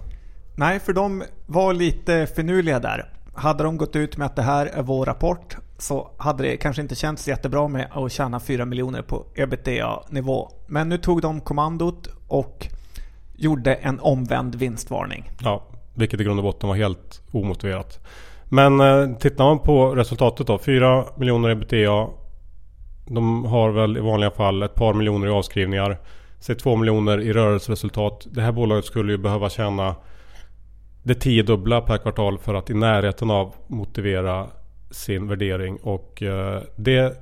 Nej, 0.56 0.80
för 0.80 0.92
de 0.92 1.22
var 1.46 1.74
lite 1.74 2.26
finurliga 2.26 2.80
där. 2.80 3.10
Hade 3.34 3.64
de 3.64 3.76
gått 3.76 3.96
ut 3.96 4.16
med 4.16 4.26
att 4.26 4.36
det 4.36 4.42
här 4.42 4.66
är 4.66 4.82
vår 4.82 5.06
rapport 5.06 5.56
så 5.78 6.10
hade 6.16 6.42
det 6.42 6.56
kanske 6.56 6.82
inte 6.82 6.94
känts 6.94 7.28
jättebra 7.28 7.68
med 7.68 7.88
att 7.92 8.12
tjäna 8.12 8.40
4 8.40 8.64
miljoner 8.64 9.02
på 9.02 9.26
ebitda-nivå. 9.34 10.50
Men 10.66 10.88
nu 10.88 10.98
tog 10.98 11.20
de 11.20 11.40
kommandot 11.40 12.08
och 12.28 12.68
gjorde 13.36 13.74
en 13.74 14.00
omvänd 14.00 14.54
vinstvarning. 14.54 15.30
Ja, 15.40 15.62
vilket 15.94 16.20
i 16.20 16.24
grund 16.24 16.38
och 16.38 16.44
botten 16.44 16.68
var 16.68 16.76
helt 16.76 17.22
omotiverat. 17.32 18.00
Men 18.48 18.80
eh, 18.80 19.16
tittar 19.18 19.44
man 19.44 19.58
på 19.58 19.94
resultatet 19.94 20.46
då. 20.46 20.58
4 20.58 21.04
miljoner 21.16 21.50
ebitda. 21.50 22.08
De 23.06 23.44
har 23.44 23.70
väl 23.70 23.96
i 23.96 24.00
vanliga 24.00 24.30
fall 24.30 24.62
ett 24.62 24.74
par 24.74 24.94
miljoner 24.94 25.26
i 25.26 25.30
avskrivningar. 25.30 25.98
Säg 26.40 26.56
2 26.56 26.76
miljoner 26.76 27.20
i 27.20 27.32
rörelseresultat. 27.32 28.26
Det 28.30 28.40
här 28.40 28.52
bolaget 28.52 28.84
skulle 28.84 29.12
ju 29.12 29.18
behöva 29.18 29.50
tjäna 29.50 29.94
det 31.02 31.14
tiodubbla 31.14 31.80
per 31.80 31.98
kvartal 31.98 32.38
för 32.38 32.54
att 32.54 32.70
i 32.70 32.74
närheten 32.74 33.30
av 33.30 33.54
motivera 33.66 34.46
sin 34.90 35.28
värdering. 35.28 35.76
Och 35.82 36.22
eh, 36.22 36.62
det 36.76 37.18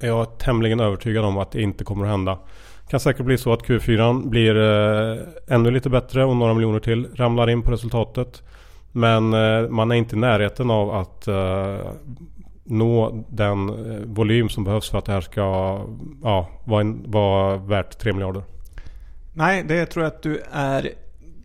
är 0.00 0.06
jag 0.06 0.38
tämligen 0.38 0.80
övertygad 0.80 1.24
om 1.24 1.38
att 1.38 1.52
det 1.52 1.62
inte 1.62 1.84
kommer 1.84 2.04
att 2.04 2.10
hända. 2.10 2.38
Det 2.84 2.90
kan 2.90 3.00
säkert 3.00 3.26
bli 3.26 3.38
så 3.38 3.52
att 3.52 3.62
Q4 3.62 4.28
blir 4.28 4.56
eh, 4.56 5.18
ännu 5.48 5.70
lite 5.70 5.90
bättre 5.90 6.24
och 6.24 6.36
några 6.36 6.54
miljoner 6.54 6.80
till 6.80 7.08
ramlar 7.14 7.50
in 7.50 7.62
på 7.62 7.70
resultatet. 7.70 8.42
Men 8.96 9.32
eh, 9.32 9.68
man 9.68 9.90
är 9.90 9.94
inte 9.94 10.16
i 10.16 10.18
närheten 10.18 10.70
av 10.70 10.90
att 10.90 11.28
uh, 11.28 11.90
nå 12.64 13.24
den 13.28 13.70
uh, 13.70 14.04
volym 14.06 14.48
som 14.48 14.64
behövs 14.64 14.90
för 14.90 14.98
att 14.98 15.04
det 15.04 15.12
här 15.12 15.20
ska 15.20 15.40
ja, 16.22 16.48
vara, 16.64 16.94
vara 17.04 17.56
värt 17.56 17.98
3 17.98 18.12
miljarder. 18.12 18.42
Nej, 19.32 19.64
det 19.64 19.86
tror 19.86 20.04
jag 20.04 20.12
att 20.12 20.22
du 20.22 20.42
är 20.52 20.90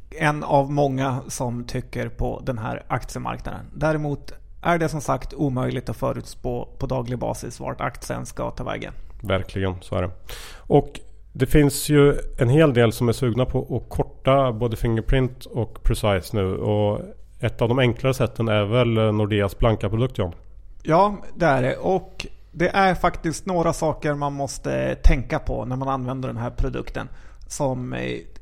en 0.09 0.43
av 0.43 0.71
många 0.71 1.19
som 1.27 1.63
tycker 1.63 2.09
på 2.09 2.41
den 2.45 2.57
här 2.57 2.83
aktiemarknaden. 2.88 3.65
Däremot 3.73 4.33
är 4.62 4.77
det 4.77 4.89
som 4.89 5.01
sagt 5.01 5.33
omöjligt 5.33 5.89
att 5.89 5.97
förutspå 5.97 6.67
på 6.77 6.85
daglig 6.85 7.19
basis 7.19 7.59
vart 7.59 7.81
aktien 7.81 8.25
ska 8.25 8.51
ta 8.51 8.63
vägen. 8.63 8.93
Verkligen, 9.21 9.75
så 9.81 9.95
är 9.95 10.01
det. 10.01 10.12
Och 10.57 10.99
det 11.33 11.45
finns 11.45 11.89
ju 11.89 12.15
en 12.38 12.49
hel 12.49 12.73
del 12.73 12.91
som 12.91 13.09
är 13.09 13.13
sugna 13.13 13.45
på 13.45 13.77
att 13.77 13.89
korta 13.89 14.51
både 14.51 14.77
Fingerprint 14.77 15.45
och 15.45 15.83
Precise 15.83 16.38
nu. 16.38 16.55
Och 16.57 17.01
ett 17.39 17.62
av 17.62 17.69
de 17.69 17.80
enklare 17.80 18.13
sätten 18.13 18.47
är 18.47 18.65
väl 18.65 19.13
Nordeas 19.13 19.58
blanka 19.58 19.89
produkt 19.89 20.17
John? 20.17 20.36
Ja, 20.84 21.17
det 21.36 21.45
är 21.45 21.62
det. 21.62 21.78
Och 21.78 22.28
det 22.52 22.69
är 22.69 22.95
faktiskt 22.95 23.45
några 23.45 23.73
saker 23.73 24.13
man 24.13 24.34
måste 24.34 24.95
tänka 24.95 25.39
på 25.39 25.65
när 25.65 25.75
man 25.75 25.88
använder 25.88 26.30
den 26.30 26.38
här 26.38 26.49
produkten. 26.49 27.10
Som 27.47 27.95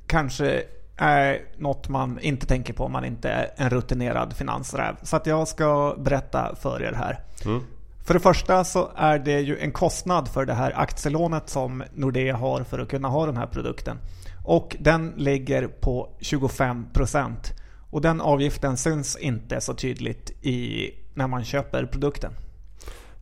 kanske 0.08 0.64
är 0.98 1.42
något 1.58 1.90
man 1.90 2.20
inte 2.20 2.46
tänker 2.46 2.74
på 2.74 2.84
om 2.84 2.92
man 2.92 3.06
inte 3.06 3.30
är 3.30 3.52
en 3.56 3.70
rutinerad 3.70 4.34
finansräv. 4.34 4.96
Så 5.04 5.16
att 5.16 5.26
jag 5.26 5.48
ska 5.48 5.96
berätta 5.98 6.56
för 6.56 6.84
er 6.84 6.94
här. 6.94 7.20
Mm. 7.46 7.62
För 8.06 8.14
det 8.14 8.20
första 8.20 8.64
så 8.64 8.90
är 8.96 9.20
det 9.20 9.40
ju 9.40 9.60
en 9.60 9.72
kostnad 9.72 10.28
för 10.28 10.46
det 10.46 10.54
här 10.54 10.74
aktielånet 10.76 11.50
som 11.50 11.84
Nordea 11.94 12.36
har 12.36 12.64
för 12.64 12.80
att 12.80 12.90
kunna 12.90 13.08
ha 13.08 13.26
den 13.26 13.38
här 13.38 13.48
produkten. 13.48 13.98
Och 14.46 14.76
den 14.80 15.14
ligger 15.18 15.68
på 15.68 16.10
25 16.20 16.86
procent. 16.94 17.54
Och 17.90 18.02
den 18.02 18.22
avgiften 18.22 18.78
syns 18.78 19.18
inte 19.18 19.62
så 19.62 19.74
tydligt 19.74 20.30
i, 20.42 20.90
när 21.14 21.28
man 21.28 21.46
köper 21.46 21.86
produkten. 21.86 22.32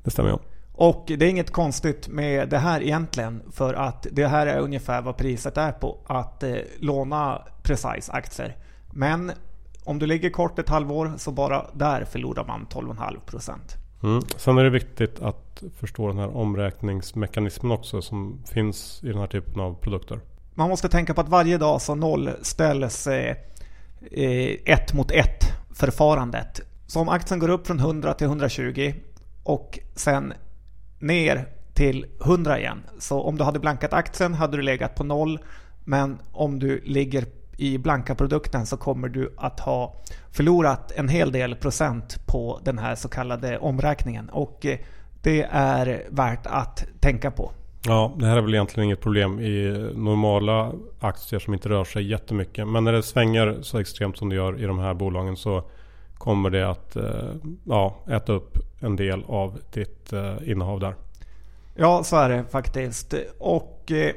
Det 0.04 0.12
stämmer 0.12 0.30
ja. 0.30 0.40
Och 0.78 1.04
det 1.08 1.26
är 1.26 1.30
inget 1.30 1.52
konstigt 1.52 2.08
med 2.08 2.50
det 2.50 2.58
här 2.58 2.84
egentligen 2.84 3.42
för 3.52 3.74
att 3.74 4.08
det 4.12 4.28
här 4.28 4.48
är 4.48 4.60
ungefär 4.60 5.02
vad 5.02 5.18
priset 5.18 5.58
är 5.58 5.72
på 5.72 5.98
att 6.06 6.44
eh, 6.44 6.56
låna 6.80 7.42
Precise-aktier. 7.64 8.58
Men 8.94 9.32
om 9.84 10.00
du 10.00 10.06
ligger 10.06 10.30
kort 10.30 10.60
ett 10.60 10.70
halvår 10.70 11.14
så 11.18 11.32
bara 11.32 11.66
där 11.74 12.06
förlorar 12.06 12.46
man 12.46 12.68
12,5%. 12.70 13.52
Mm. 14.04 14.22
Sen 14.38 14.58
är 14.58 14.64
det 14.64 14.70
viktigt 14.70 15.20
att 15.22 15.64
förstå 15.76 16.08
den 16.08 16.18
här 16.18 16.38
omräkningsmekanismen 16.38 17.72
också 17.72 18.02
som 18.02 18.44
finns 18.46 19.04
i 19.04 19.08
den 19.08 19.18
här 19.18 19.28
typen 19.28 19.62
av 19.62 19.74
produkter. 19.74 20.20
Man 20.54 20.70
måste 20.70 20.90
tänka 20.90 21.14
på 21.14 21.22
att 21.22 21.30
varje 21.30 21.58
dag 21.58 21.82
så 21.82 21.96
nollställs 21.96 23.08
eh, 23.08 23.36
Eh, 24.12 24.56
ett 24.66 24.94
mot 24.94 25.12
ett 25.12 25.44
förfarandet. 25.74 26.62
Så 26.88 27.02
om 27.02 27.10
aktien 27.10 27.40
går 27.40 27.50
upp 27.50 27.68
från 27.68 27.80
100 27.80 28.14
till 28.14 28.28
120 28.28 28.94
och 29.44 29.80
sen 29.96 30.34
ner 31.00 31.48
till 31.74 32.06
100 32.26 32.60
igen. 32.60 32.84
Så 33.00 33.22
om 33.22 33.38
du 33.38 33.44
hade 33.44 33.60
blankat 33.60 33.94
aktien 33.94 34.34
hade 34.34 34.58
du 34.58 34.64
legat 34.64 34.96
på 34.96 35.04
noll. 35.04 35.40
Men 35.84 36.20
om 36.32 36.60
du 36.60 36.82
ligger 36.86 37.26
i 37.58 37.78
blanka 37.78 38.16
produkten 38.16 38.66
så 38.66 38.78
kommer 38.78 39.10
du 39.10 39.34
att 39.38 39.60
ha 39.60 40.02
förlorat 40.32 40.92
en 40.96 41.10
hel 41.10 41.32
del 41.32 41.56
procent 41.56 42.28
på 42.28 42.60
den 42.64 42.78
här 42.78 42.96
så 42.96 43.10
kallade 43.10 43.58
omräkningen. 43.58 44.30
Och 44.30 44.66
eh, 44.66 44.80
det 45.22 45.48
är 45.52 46.08
värt 46.10 46.46
att 46.46 46.86
tänka 47.00 47.32
på. 47.32 47.52
Ja, 47.88 48.14
det 48.18 48.26
här 48.26 48.38
är 48.38 48.42
väl 48.42 48.54
egentligen 48.54 48.86
inget 48.86 49.02
problem 49.02 49.40
i 49.40 49.90
normala 49.96 50.72
aktier 51.00 51.40
som 51.40 51.54
inte 51.54 51.70
rör 51.70 51.84
sig 51.84 52.10
jättemycket. 52.10 52.68
Men 52.68 52.84
när 52.84 52.92
det 52.92 53.04
svänger 53.04 53.58
så 53.62 53.80
extremt 53.80 54.18
som 54.18 54.30
det 54.30 54.36
gör 54.36 54.62
i 54.62 54.66
de 54.66 54.80
här 54.80 54.94
bolagen 54.94 55.38
så 55.38 55.64
kommer 56.14 56.50
det 56.50 56.70
att 56.70 56.96
eh, 56.96 57.34
ja, 57.64 57.96
äta 58.10 58.34
upp 58.34 58.58
en 58.80 58.96
del 58.96 59.24
av 59.28 59.60
ditt 59.74 60.14
eh, 60.14 60.36
innehav 60.46 60.80
där. 60.80 60.96
Ja, 61.76 62.04
så 62.04 62.18
är 62.18 62.30
det 62.30 62.44
faktiskt. 62.50 63.14
Och 63.40 63.92
eh, 63.92 64.14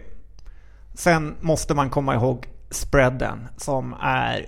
sen 0.95 1.37
måste 1.41 1.75
man 1.75 1.91
komma 1.91 2.15
ihåg 2.15 2.47
spreaden 2.71 3.49
som 3.57 3.95
är 4.01 4.47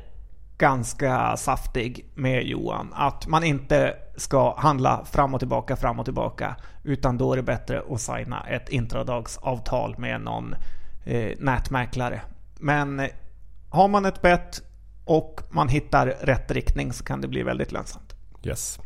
ganska 0.59 1.37
saftig 1.37 2.06
med 2.14 2.46
Johan. 2.46 2.92
Att 2.94 3.26
man 3.26 3.44
inte 3.44 3.96
ska 4.20 4.54
handla 4.56 5.04
fram 5.04 5.35
och 5.35 5.40
tillbaka, 5.40 5.76
fram 5.76 5.98
och 5.98 6.04
tillbaka. 6.04 6.56
Utan 6.83 7.18
då 7.18 7.33
är 7.33 7.37
det 7.37 7.42
bättre 7.42 7.83
att 7.90 8.00
signa 8.00 8.46
ett 8.48 8.68
intradagsavtal 8.68 9.94
med 9.98 10.20
någon 10.20 10.54
eh, 11.04 11.38
nätmäklare. 11.38 12.20
Men 12.59 13.00
eh, 13.00 13.06
har 13.70 13.88
man 13.88 14.04
ett 14.04 14.22
bett 14.22 14.62
och 15.04 15.40
man 15.50 15.68
hittar 15.68 16.06
rätt 16.06 16.50
riktning 16.50 16.92
så 16.92 17.04
kan 17.04 17.20
det 17.20 17.28
bli 17.28 17.42
väldigt 17.42 17.72
lönsamt. 17.72 18.14
Yes. 18.42 18.78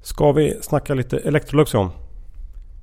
Ska 0.00 0.32
vi 0.32 0.58
snacka 0.62 0.94
lite 0.94 1.18
Electrolux 1.18 1.74
John? 1.74 1.90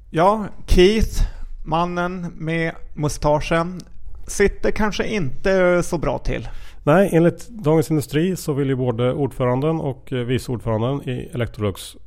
Ja, 0.10 0.46
Keith, 0.68 1.22
mannen 1.66 2.34
med 2.36 2.76
mustaschen, 2.94 3.82
sitter 4.28 4.72
kanske 4.72 5.08
inte 5.08 5.84
så 5.84 5.98
bra 5.98 6.18
till. 6.18 6.48
Nej, 6.84 7.10
enligt 7.14 7.50
Dagens 7.50 7.92
Industri 7.92 8.36
så 8.36 8.54
vill 8.54 8.70
ju 8.70 8.76
både 8.76 9.14
ordföranden 9.14 9.80
och 9.80 10.14
eh, 10.14 10.20
vice 10.20 10.52
ordföranden 10.52 11.10
i 11.10 11.30
Electrolux 11.34 11.98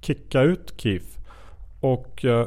kicka 0.00 0.40
ut 0.40 0.74
KIF. 0.76 1.18
Och 1.80 2.24
eh, 2.24 2.46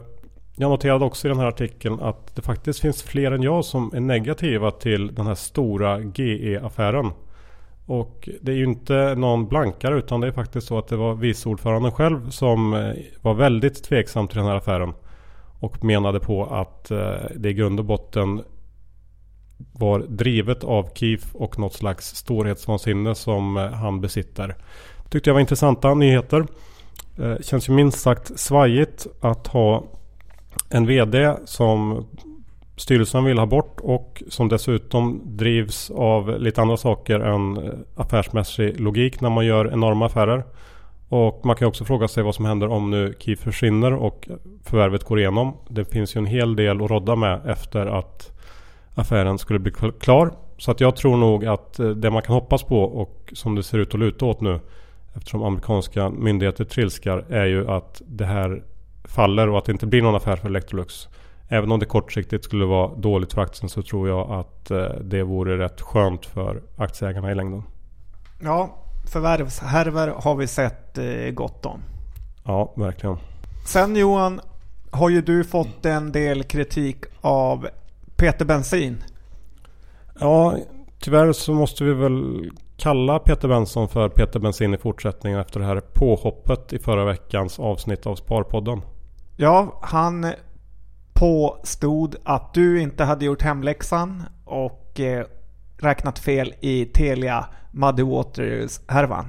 jag 0.56 0.70
noterade 0.70 1.06
också 1.06 1.28
i 1.28 1.30
den 1.30 1.40
här 1.40 1.48
artikeln 1.48 2.00
att 2.00 2.36
det 2.36 2.42
faktiskt 2.42 2.80
finns 2.80 3.04
fler 3.04 3.32
än 3.32 3.44
jag 3.44 3.66
som 3.66 3.92
är 3.94 4.00
negativa 4.00 4.72
till 4.72 5.16
den 5.16 5.28
här 5.28 5.36
stora 5.36 6.00
GE-affären. 6.00 7.12
Och 7.86 8.30
det 8.42 8.52
är 8.52 8.56
ju 8.56 8.64
inte 8.64 9.16
någon 9.16 9.48
blankare 9.48 9.98
utan 9.98 10.22
det 10.22 10.28
är 10.28 10.32
faktiskt 10.32 10.68
så 10.68 10.78
att 10.78 10.88
det 10.88 10.96
var 10.96 11.16
vice 11.16 11.50
ordföranden 11.50 11.92
själv 11.92 12.30
som 12.30 12.74
eh, 12.74 12.94
var 13.22 13.34
väldigt 13.34 13.84
tveksam 13.84 14.28
till 14.28 14.38
den 14.38 14.48
här 14.48 14.56
affären. 14.56 14.94
Och 15.60 15.84
menade 15.84 16.20
på 16.20 16.46
att 16.46 16.84
det 17.36 17.50
i 17.50 17.54
grund 17.54 17.80
och 17.80 17.86
botten 17.86 18.42
var 19.72 20.00
drivet 20.00 20.64
av 20.64 20.90
Keith 20.96 21.28
och 21.34 21.60
något 21.60 21.74
slags 21.74 22.16
storhetsvansinne 22.16 23.16
som 23.16 23.58
eh, 23.58 23.72
han 23.72 24.02
besitter. 24.02 24.56
Tyckte 25.10 25.30
jag 25.30 25.34
var 25.34 25.42
intressanta 25.42 25.94
nyheter. 25.94 26.46
Eh, 27.20 27.38
känns 27.42 27.70
ju 27.70 27.74
minst 27.74 28.00
sagt 28.00 28.40
svajigt 28.40 29.08
att 29.22 29.48
ha 29.48 29.84
en 30.70 30.86
VD 30.86 31.36
som 31.46 32.06
styrelsen 32.76 33.24
vill 33.24 33.40
ha 33.40 33.46
bort 33.46 33.80
och 33.82 34.24
som 34.30 34.50
dessutom 34.50 35.22
drivs 35.26 35.92
av 35.92 36.40
lite 36.40 36.62
andra 36.62 36.78
saker 36.78 37.20
än 37.20 37.58
eh, 37.58 37.74
affärsmässig 37.96 38.80
logik 38.80 39.22
när 39.22 39.30
man 39.30 39.46
gör 39.46 39.74
enorma 39.74 40.06
affärer. 40.06 40.44
Och 41.10 41.46
man 41.46 41.56
kan 41.56 41.68
också 41.68 41.86
fråga 41.86 42.08
sig 42.08 42.24
vad 42.24 42.36
som 42.36 42.46
händer 42.46 42.68
om 42.68 42.92
nu 42.92 43.16
KIF 43.20 43.40
försvinner 43.40 43.94
och 43.94 44.30
förvärvet 44.64 45.04
går 45.04 45.20
igenom. 45.20 45.58
Det 45.68 45.86
finns 45.86 46.16
ju 46.16 46.20
en 46.20 46.26
hel 46.26 46.56
del 46.56 46.84
att 46.84 46.90
rodda 46.90 47.16
med 47.16 47.42
efter 47.46 47.86
att 47.86 48.31
affären 48.96 49.38
skulle 49.38 49.60
bli 49.60 49.72
klar. 50.00 50.32
Så 50.58 50.72
att 50.72 50.80
jag 50.80 50.96
tror 50.96 51.18
nog 51.18 51.46
att 51.46 51.80
eh, 51.80 51.90
det 51.90 52.12
man 52.12 52.22
kan 52.22 52.36
hoppas 52.36 52.64
på 52.64 52.84
och 52.84 53.34
som 53.34 53.56
det 53.56 53.64
ser 53.64 53.78
ut 53.78 53.94
att 53.94 54.00
luta 54.00 54.26
åt 54.26 54.42
nu 54.42 54.60
eftersom 55.14 55.44
amerikanska 55.44 56.10
myndigheter 56.10 56.66
trilskar 56.66 57.26
är 57.30 57.46
ju 57.46 57.70
att 57.70 58.02
det 58.06 58.26
här 58.26 58.64
faller 59.04 59.50
och 59.50 59.58
att 59.58 59.66
det 59.66 59.72
inte 59.72 59.88
blir 59.88 60.02
någon 60.02 60.16
affär 60.16 60.36
för 60.36 60.48
Electrolux. 60.48 61.08
Även 61.48 61.72
om 61.72 61.80
det 61.80 61.86
kortsiktigt 61.86 62.44
skulle 62.44 62.66
vara 62.66 62.96
dåligt 62.96 63.34
för 63.34 63.42
aktien 63.42 63.70
så 63.70 63.82
tror 63.82 64.10
jag 64.10 64.32
att 64.32 64.72
eh, 64.72 64.86
det 65.02 65.24
vore 65.24 65.58
rätt 65.58 65.82
skönt 65.82 66.26
för 66.26 66.62
aktieägarna 66.76 67.32
i 67.32 67.36
längden. 67.36 67.64
Ja, 68.44 68.78
förvärvshärvor 69.12 70.22
har 70.24 70.36
vi 70.36 70.48
sett 70.48 70.98
eh, 70.98 71.32
gott 71.32 71.66
om. 71.66 71.80
Ja, 72.44 72.74
verkligen. 72.76 73.18
Sen 73.66 73.96
Johan, 73.96 74.42
har 74.92 75.10
ju 75.10 75.22
du 75.22 75.44
fått 75.44 75.86
en 75.86 76.12
del 76.12 76.44
kritik 76.44 76.98
av 77.22 77.68
Peter 78.22 78.46
Bensin. 78.46 79.04
Ja, 80.20 80.58
tyvärr 81.00 81.34
så 81.34 81.54
måste 81.54 81.84
vi 81.84 81.94
väl 81.94 82.52
kalla 82.78 83.20
Peter 83.20 83.48
Benson 83.48 83.90
för 83.90 84.10
Peter 84.10 84.40
Bensin 84.40 84.74
i 84.74 84.78
fortsättningen 84.78 85.40
efter 85.40 85.60
det 85.60 85.66
här 85.66 85.82
påhoppet 85.94 86.74
i 86.74 86.80
förra 86.80 87.06
veckans 87.06 87.60
avsnitt 87.60 88.08
av 88.08 88.16
Sparpodden. 88.16 88.82
Ja, 89.38 89.80
han 89.82 90.34
påstod 91.14 92.16
att 92.24 92.54
du 92.54 92.82
inte 92.82 93.04
hade 93.04 93.26
gjort 93.26 93.42
hemläxan 93.42 94.24
och 94.46 95.00
eh, 95.00 95.26
räknat 95.78 96.20
fel 96.20 96.54
i 96.60 96.86
Telia 96.86 97.46
Muddy 97.72 98.04
Waters-härvan. 98.04 99.26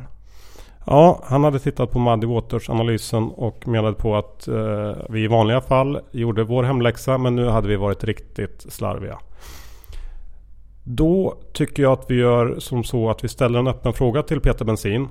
Ja, 0.86 1.20
han 1.24 1.44
hade 1.44 1.58
tittat 1.58 1.90
på 1.90 1.98
Muddy 1.98 2.26
Waters-analysen 2.26 3.30
och 3.30 3.68
menade 3.68 3.94
på 3.94 4.16
att 4.16 4.48
eh, 4.48 4.92
vi 5.08 5.24
i 5.24 5.26
vanliga 5.26 5.60
fall 5.60 6.00
gjorde 6.10 6.44
vår 6.44 6.62
hemläxa 6.62 7.18
men 7.18 7.36
nu 7.36 7.48
hade 7.48 7.68
vi 7.68 7.76
varit 7.76 8.04
riktigt 8.04 8.66
slarviga. 8.68 9.18
Då 10.84 11.34
tycker 11.52 11.82
jag 11.82 11.92
att 11.92 12.04
vi 12.08 12.14
gör 12.14 12.56
som 12.58 12.84
så 12.84 13.10
att 13.10 13.24
vi 13.24 13.28
ställer 13.28 13.58
en 13.58 13.66
öppen 13.66 13.92
fråga 13.92 14.22
till 14.22 14.40
Peter 14.40 14.64
Bensin 14.64 15.08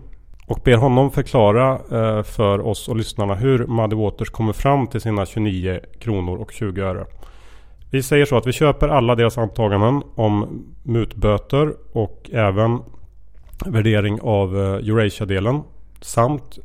och 0.48 0.60
ber 0.64 0.78
honom 0.78 1.12
förklara 1.12 1.72
eh, 1.92 2.24
för 2.24 2.68
oss 2.68 2.88
och 2.88 2.96
lyssnarna 2.96 3.36
hur 3.36 3.68
Muddy 3.68 3.96
Waters 3.96 4.30
kommer 4.30 4.54
fram 4.54 4.88
till 4.88 5.02
sina 5.02 5.26
29 5.26 5.80
kronor 6.00 6.38
och 6.38 6.52
20 6.52 6.82
öre. 6.82 7.06
Vi 7.92 8.04
säger 8.04 8.26
så 8.26 8.38
att 8.38 8.48
vi 8.48 8.54
köper 8.54 8.88
alla 8.88 9.16
deras 9.16 9.38
antaganden 9.38 10.04
om 10.16 10.66
mutböter 10.84 11.74
och 11.94 12.30
även 12.34 12.80
värdering 13.66 14.22
av 14.22 14.58
eh, 14.58 14.90
Eurasia-delen 14.90 15.62
samt 16.02 16.60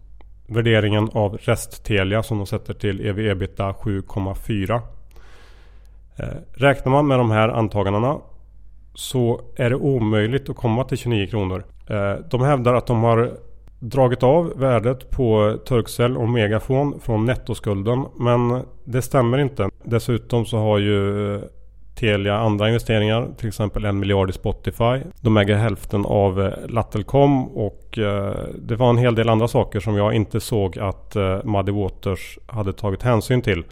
värderingen 0.46 1.08
av 1.12 1.36
rest-Telia 1.36 2.22
som 2.22 2.38
de 2.38 2.46
sätter 2.46 2.74
till 2.74 3.06
EV-ebita 3.06 3.72
7,4. 3.72 4.80
Eh, 6.16 6.26
räknar 6.52 6.92
man 6.92 7.06
med 7.06 7.18
de 7.18 7.30
här 7.30 7.48
antagandena 7.48 8.18
så 8.94 9.40
är 9.56 9.70
det 9.70 9.76
omöjligt 9.76 10.48
att 10.48 10.56
komma 10.56 10.84
till 10.84 10.98
29 10.98 11.26
kronor. 11.26 11.64
Eh, 11.90 12.14
de 12.30 12.40
hävdar 12.40 12.74
att 12.74 12.86
de 12.86 13.02
har 13.02 13.30
dragit 13.78 14.22
av 14.22 14.52
värdet 14.56 15.10
på 15.10 15.58
Turkcell 15.68 16.16
och 16.16 16.28
Megafon 16.28 17.00
från 17.00 17.24
nettoskulden. 17.24 18.04
Men 18.16 18.62
det 18.84 19.02
stämmer 19.02 19.38
inte. 19.38 19.68
Dessutom 19.84 20.46
så 20.46 20.58
har 20.58 20.78
ju 20.78 21.40
Telia 21.96 22.36
andra 22.36 22.68
investeringar, 22.68 23.28
till 23.36 23.48
exempel 23.48 23.84
en 23.84 23.98
miljard 23.98 24.30
i 24.30 24.32
Spotify. 24.32 25.00
De 25.20 25.36
äger 25.36 25.54
hälften 25.54 26.06
av 26.06 26.42
eh, 26.42 26.52
Lattelcom 26.68 27.48
och 27.48 27.98
eh, 27.98 28.34
det 28.58 28.76
var 28.76 28.90
en 28.90 28.98
hel 28.98 29.14
del 29.14 29.28
andra 29.28 29.48
saker 29.48 29.80
som 29.80 29.96
jag 29.96 30.14
inte 30.14 30.40
såg 30.40 30.78
att 30.78 31.16
eh, 31.16 31.44
Muddy 31.44 31.72
Waters 31.72 32.38
hade 32.46 32.72
tagit 32.72 33.02
hänsyn 33.02 33.42
till. 33.42 33.64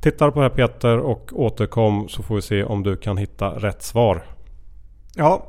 Tittar 0.00 0.30
på 0.30 0.40
det 0.40 0.44
här 0.44 0.56
Peter 0.56 0.98
och 0.98 1.30
återkom 1.32 2.08
så 2.08 2.22
får 2.22 2.34
vi 2.34 2.42
se 2.42 2.64
om 2.64 2.82
du 2.82 2.96
kan 2.96 3.16
hitta 3.16 3.48
rätt 3.48 3.82
svar. 3.82 4.22
Ja, 5.14 5.46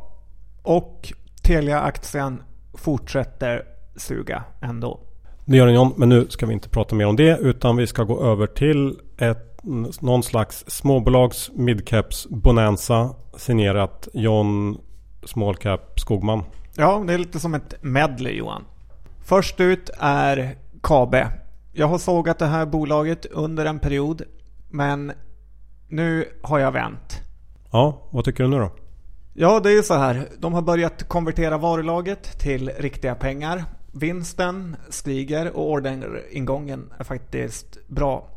och 0.64 1.14
Telia-aktien 1.44 2.44
fortsätter 2.74 3.64
suga 3.96 4.44
ändå. 4.62 5.00
Det 5.46 5.58
gör 5.58 5.66
den 5.66 5.76
John, 5.76 5.94
men 5.98 6.10
nu 6.10 6.26
ska 6.30 6.46
vi 6.46 6.54
inte 6.54 6.70
prata 6.70 6.96
mer 6.96 7.06
om 7.06 7.16
det 7.16 7.38
utan 7.42 7.78
vi 7.78 7.88
ska 7.88 8.04
gå 8.04 8.24
över 8.24 8.48
till 8.48 9.00
ett 9.18 9.53
någon 10.02 10.24
slags 10.24 10.64
småbolags 10.68 11.52
midcaps 11.54 12.28
bonanza 12.30 13.16
signerat 13.38 14.08
John 14.14 14.78
Smallcap 15.26 16.00
Skogman. 16.00 16.44
Ja, 16.76 17.04
det 17.08 17.14
är 17.14 17.18
lite 17.18 17.40
som 17.40 17.54
ett 17.54 17.76
medley 17.82 18.34
Johan. 18.34 18.64
Först 19.26 19.60
ut 19.60 19.90
är 20.00 20.56
Kabe. 20.84 21.28
Jag 21.72 21.88
har 21.88 21.98
sågat 21.98 22.40
det 22.40 22.46
här 22.46 22.66
bolaget 22.66 23.26
under 23.26 23.66
en 23.66 23.80
period. 23.80 24.22
Men 24.70 25.12
nu 25.88 26.26
har 26.42 26.60
jag 26.60 26.72
vänt. 26.72 27.22
Ja, 27.72 28.08
vad 28.12 28.26
tycker 28.26 28.44
du 28.44 28.50
nu 28.50 28.58
då? 28.58 28.72
Ja, 29.34 29.60
det 29.60 29.70
är 29.70 29.76
ju 29.76 29.84
så 29.84 29.94
här. 29.94 30.28
De 30.40 30.54
har 30.54 30.62
börjat 30.62 31.04
konvertera 31.04 31.58
varulaget 31.58 32.40
till 32.40 32.70
riktiga 32.70 33.16
pengar. 33.16 33.64
Vinsten 33.92 34.76
stiger 34.90 35.58
och 35.58 35.72
orderingången 35.72 36.94
är 37.00 37.04
faktiskt 37.04 37.78
bra. 37.88 38.30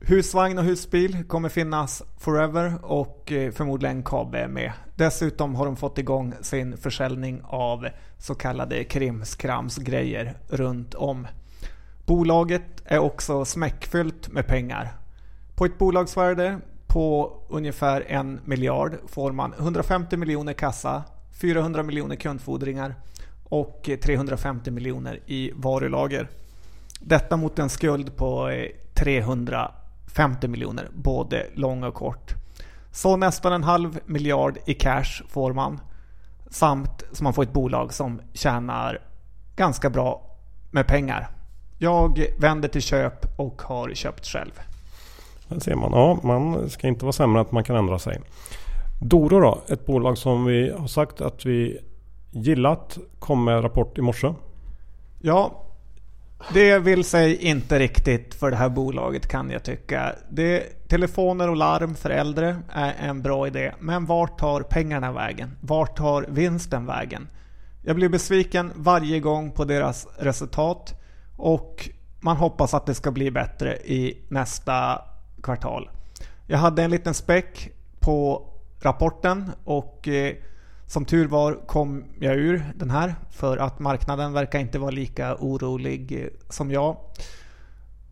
Husvagn 0.00 0.58
och 0.58 0.64
husbil 0.64 1.24
kommer 1.24 1.48
finnas 1.48 2.02
forever 2.18 2.74
och 2.82 3.32
eh, 3.32 3.52
förmodligen 3.52 4.02
KAB 4.02 4.32
med. 4.32 4.72
Dessutom 4.96 5.54
har 5.54 5.66
de 5.66 5.76
fått 5.76 5.98
igång 5.98 6.34
sin 6.40 6.76
försäljning 6.76 7.40
av 7.44 7.88
så 8.18 8.34
kallade 8.34 8.84
krimskramsgrejer 8.84 10.36
runt 10.48 10.94
om. 10.94 11.26
Bolaget 12.06 12.62
är 12.84 12.98
också 12.98 13.44
smäckfyllt 13.44 14.28
med 14.28 14.46
pengar. 14.46 14.92
På 15.54 15.64
ett 15.64 15.78
bolagsvärde 15.78 16.58
på 16.86 17.36
ungefär 17.48 18.04
en 18.08 18.40
miljard 18.44 18.96
får 19.06 19.32
man 19.32 19.52
150 19.58 20.16
miljoner 20.16 20.52
kassa, 20.52 21.02
400 21.40 21.82
miljoner 21.82 22.16
kundfordringar 22.16 22.94
och 23.44 23.90
350 24.02 24.70
miljoner 24.70 25.20
i 25.26 25.52
varulager. 25.54 26.28
Detta 27.00 27.36
mot 27.36 27.58
en 27.58 27.68
skuld 27.68 28.16
på 28.16 28.48
eh, 28.48 28.68
300 28.94 29.70
50 30.14 30.48
miljoner, 30.48 30.88
både 30.94 31.46
lång 31.54 31.84
och 31.84 31.94
kort. 31.94 32.34
Så 32.92 33.16
nästan 33.16 33.52
en 33.52 33.64
halv 33.64 33.98
miljard 34.06 34.58
i 34.66 34.74
cash 34.74 35.22
får 35.28 35.52
man. 35.52 35.80
Samt 36.50 37.04
som 37.12 37.24
man 37.24 37.32
får 37.32 37.42
ett 37.42 37.52
bolag 37.52 37.92
som 37.92 38.20
tjänar 38.32 39.00
ganska 39.56 39.90
bra 39.90 40.22
med 40.70 40.86
pengar. 40.86 41.28
Jag 41.78 42.24
vänder 42.38 42.68
till 42.68 42.82
köp 42.82 43.40
och 43.40 43.62
har 43.62 43.94
köpt 43.94 44.26
själv. 44.26 44.52
Där 45.48 45.60
ser 45.60 45.74
man. 45.74 45.92
Ja, 45.92 46.18
man 46.22 46.70
ska 46.70 46.88
inte 46.88 47.04
vara 47.04 47.12
sämre 47.12 47.40
att 47.40 47.52
man 47.52 47.64
kan 47.64 47.76
ändra 47.76 47.98
sig. 47.98 48.20
Doro 49.00 49.40
då, 49.40 49.62
ett 49.68 49.86
bolag 49.86 50.18
som 50.18 50.44
vi 50.44 50.72
har 50.78 50.86
sagt 50.86 51.20
att 51.20 51.46
vi 51.46 51.78
gillat 52.30 52.98
kom 53.18 53.44
med 53.44 53.64
rapport 53.64 53.98
i 53.98 54.02
morse. 54.02 54.34
Ja, 55.20 55.64
det 56.52 56.78
vill 56.78 57.04
sig 57.04 57.36
inte 57.36 57.78
riktigt 57.78 58.34
för 58.34 58.50
det 58.50 58.56
här 58.56 58.68
bolaget 58.68 59.28
kan 59.28 59.50
jag 59.50 59.62
tycka. 59.62 60.14
Det, 60.30 60.88
telefoner 60.88 61.48
och 61.48 61.56
larm 61.56 61.94
för 61.94 62.10
äldre 62.10 62.56
är 62.68 62.94
en 62.98 63.22
bra 63.22 63.46
idé. 63.46 63.72
Men 63.78 64.06
vart 64.06 64.38
tar 64.38 64.60
pengarna 64.60 65.12
vägen? 65.12 65.56
Vart 65.60 65.96
tar 65.96 66.26
vinsten 66.28 66.86
vägen? 66.86 67.28
Jag 67.82 67.96
blir 67.96 68.08
besviken 68.08 68.72
varje 68.74 69.20
gång 69.20 69.50
på 69.50 69.64
deras 69.64 70.06
resultat. 70.18 70.94
Och 71.36 71.88
man 72.20 72.36
hoppas 72.36 72.74
att 72.74 72.86
det 72.86 72.94
ska 72.94 73.10
bli 73.10 73.30
bättre 73.30 73.76
i 73.76 74.18
nästa 74.28 75.02
kvartal. 75.42 75.90
Jag 76.46 76.58
hade 76.58 76.82
en 76.82 76.90
liten 76.90 77.14
späck 77.14 77.70
på 78.00 78.48
rapporten 78.80 79.50
och 79.64 80.08
eh, 80.08 80.34
som 80.88 81.04
tur 81.04 81.26
var 81.26 81.66
kom 81.66 82.04
jag 82.20 82.36
ur 82.36 82.64
den 82.74 82.90
här 82.90 83.14
för 83.30 83.56
att 83.56 83.78
marknaden 83.78 84.32
verkar 84.32 84.58
inte 84.58 84.78
vara 84.78 84.90
lika 84.90 85.36
orolig 85.36 86.22
eh, 86.22 86.28
som 86.48 86.70
jag. 86.70 86.96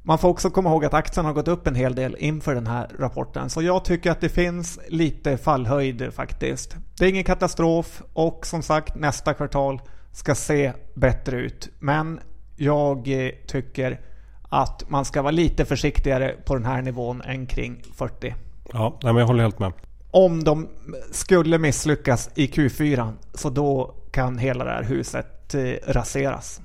Man 0.02 0.18
får 0.18 0.28
också 0.28 0.50
komma 0.50 0.70
ihåg 0.70 0.84
att 0.84 0.94
aktien 0.94 1.26
har 1.26 1.32
gått 1.32 1.48
upp 1.48 1.66
en 1.66 1.74
hel 1.74 1.94
del 1.94 2.16
inför 2.18 2.54
den 2.54 2.66
här 2.66 2.90
rapporten. 2.98 3.50
Så 3.50 3.62
jag 3.62 3.84
tycker 3.84 4.10
att 4.10 4.20
det 4.20 4.28
finns 4.28 4.78
lite 4.88 5.36
fallhöjd 5.36 6.14
faktiskt. 6.14 6.76
Det 6.98 7.04
är 7.04 7.08
ingen 7.08 7.24
katastrof 7.24 8.02
och 8.12 8.46
som 8.46 8.62
sagt 8.62 8.96
nästa 8.96 9.34
kvartal 9.34 9.80
ska 10.12 10.34
se 10.34 10.72
bättre 10.94 11.36
ut. 11.36 11.68
Men 11.78 12.20
jag 12.56 13.08
eh, 13.08 13.30
tycker 13.46 14.00
att 14.48 14.90
man 14.90 15.04
ska 15.04 15.22
vara 15.22 15.30
lite 15.30 15.64
försiktigare 15.64 16.34
på 16.44 16.54
den 16.54 16.64
här 16.64 16.82
nivån 16.82 17.22
än 17.22 17.46
kring 17.46 17.82
40. 17.94 18.34
Ja, 18.72 18.98
men 19.02 19.16
jag 19.16 19.26
håller 19.26 19.42
helt 19.42 19.58
med. 19.58 19.72
Om 20.10 20.44
de 20.44 20.68
skulle 21.10 21.58
misslyckas 21.58 22.30
i 22.34 22.46
Q4 22.46 23.12
så 23.34 23.50
då 23.50 23.94
kan 24.10 24.38
hela 24.38 24.64
det 24.64 24.70
här 24.70 24.82
huset 24.82 25.54
eh, 25.54 25.92
raseras. 25.92 26.60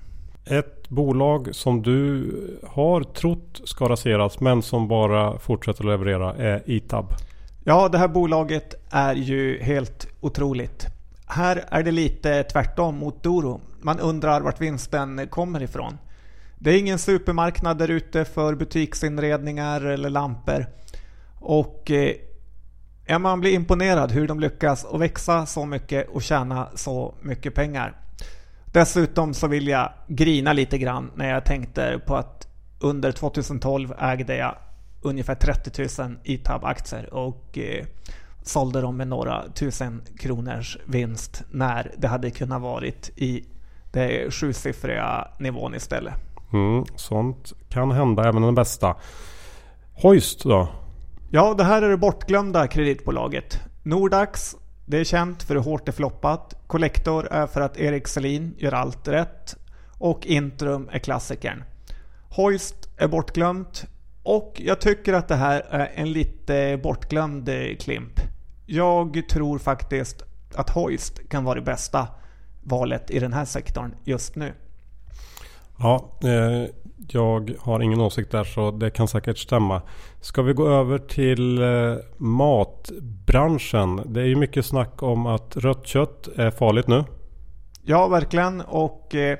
Ett 0.45 0.89
bolag 0.89 1.56
som 1.56 1.82
du 1.82 2.32
har 2.67 3.04
trott 3.04 3.62
ska 3.63 3.89
raseras 3.89 4.39
men 4.39 4.62
som 4.62 4.88
bara 4.88 5.39
fortsätter 5.39 5.84
leverera 5.84 6.34
är 6.34 6.63
Itab. 6.65 7.06
Ja, 7.63 7.89
det 7.89 7.97
här 7.97 8.08
bolaget 8.08 8.75
är 8.89 9.15
ju 9.15 9.62
helt 9.62 10.08
otroligt. 10.21 10.88
Här 11.27 11.65
är 11.67 11.84
det 11.84 11.91
lite 11.91 12.43
tvärtom 12.43 12.97
mot 12.97 13.23
Doro. 13.23 13.62
Man 13.82 13.99
undrar 13.99 14.41
vart 14.41 14.62
vinsten 14.62 15.27
kommer 15.27 15.63
ifrån. 15.63 15.97
Det 16.60 16.71
är 16.71 16.80
ingen 16.80 16.99
supermarknad 16.99 17.77
där 17.77 17.88
ute 17.88 18.25
för 18.25 18.56
butiksinredningar 18.56 19.82
eller 19.82 20.10
lampor. 20.10 20.65
Och 21.39 21.91
man 23.20 23.40
blir 23.40 23.52
imponerad 23.52 24.12
hur 24.12 24.28
de 24.28 24.40
lyckas 24.40 24.84
och 24.84 25.02
växa 25.02 25.46
så 25.46 25.66
mycket 25.66 26.10
och 26.10 26.24
tjäna 26.24 26.70
så 26.76 27.16
mycket 27.22 27.56
pengar. 27.56 27.94
Dessutom 28.66 29.34
så 29.34 29.48
vill 29.48 29.68
jag 29.68 29.90
grina 30.08 30.54
lite 30.54 30.78
grann 30.78 31.12
när 31.16 31.30
jag 31.30 31.46
tänkte 31.46 32.02
på 32.06 32.16
att 32.16 32.48
under 32.80 33.12
2012 33.12 33.94
ägde 34.00 34.36
jag 34.36 34.56
ungefär 35.02 35.36
30 35.36 36.02
000 36.02 36.18
ITAB-aktier 36.24 37.14
och 37.14 37.58
eh, 37.58 37.86
sålde 38.44 38.82
dem 38.82 38.98
med 38.98 39.08
några 39.08 39.44
tusen 39.54 40.02
kronors 40.20 40.78
vinst 40.86 41.44
när 41.52 41.92
det 41.98 42.08
hade 42.08 42.32
kunnat 42.32 42.62
varit 42.62 43.12
i 43.16 43.46
den 43.92 44.32
sjusiffriga 44.32 45.28
nivån 45.40 45.76
istället. 45.76 46.14
Mm, 46.54 46.86
sånt 46.96 47.54
kan 47.70 47.92
hända 47.92 48.24
även 48.28 48.42
den 48.42 48.56
bästa. 48.56 48.96
Hoist 49.94 50.44
då? 50.44 50.70
Ja, 51.34 51.54
det 51.54 51.63
här 51.63 51.82
är 51.82 51.89
det 51.89 51.98
bortglömda 51.98 52.67
kreditbolaget. 52.67 53.60
Nordax, 53.84 54.56
det 54.86 54.98
är 54.98 55.04
känt 55.04 55.44
för 55.44 55.56
hur 55.56 55.62
hårt 55.62 55.86
det 55.86 55.91
floppat. 55.91 56.54
Collector 56.67 57.28
är 57.28 57.48
för 57.48 57.62
att 57.62 57.78
Erik 57.78 58.08
Selin 58.08 58.56
gör 58.58 58.72
allt 58.72 59.08
rätt. 59.08 59.56
Och 59.98 60.26
Intrum 60.26 60.89
är 60.91 61.00
klassikern. 61.00 61.63
Hoist 62.30 62.89
är 62.98 63.08
bortglömt. 63.08 63.86
Och 64.24 64.62
jag 64.65 64.82
tycker 64.82 65.13
att 65.13 65.28
det 65.28 65.36
här 65.36 65.65
är 65.70 65.91
en 65.96 66.12
lite 66.12 66.80
bortglömd 66.84 67.50
eh, 67.50 67.76
klimp. 67.80 68.20
Jag 68.65 69.30
tror 69.30 69.60
faktiskt 69.60 70.24
att 70.56 70.70
Hoist 70.70 71.30
kan 71.30 71.44
vara 71.44 71.56
det 71.56 71.65
bästa 71.65 72.08
valet 72.63 73.12
i 73.12 73.20
den 73.20 73.34
här 73.34 73.46
sektorn 73.46 73.96
just 74.04 74.36
nu. 74.36 74.54
Ja, 75.82 76.10
eh, 76.24 76.70
jag 77.08 77.56
har 77.60 77.80
ingen 77.80 78.02
åsikt 78.02 78.32
där 78.32 78.44
så 78.44 78.72
det 78.72 78.89
kan 78.89 79.08
säkert 79.08 79.38
stämma. 79.38 79.82
Ska 80.22 80.41
vi 80.41 80.54
gå 80.54 80.67
över 80.67 80.98
till 80.98 81.62
eh, 81.62 81.96
matbranschen? 82.17 84.02
Det 84.06 84.22
är 84.22 84.26
ju 84.26 84.36
mycket 84.36 84.65
snack 84.65 85.04
om 85.04 85.26
att 85.26 85.58
rött 85.58 85.88
kött 85.88 86.28
är 86.36 86.52
farligt 86.52 86.88
nu. 86.88 87.04
Ja, 87.84 88.08
verkligen. 88.08 88.62
Och 88.62 89.15
eh, 89.15 89.38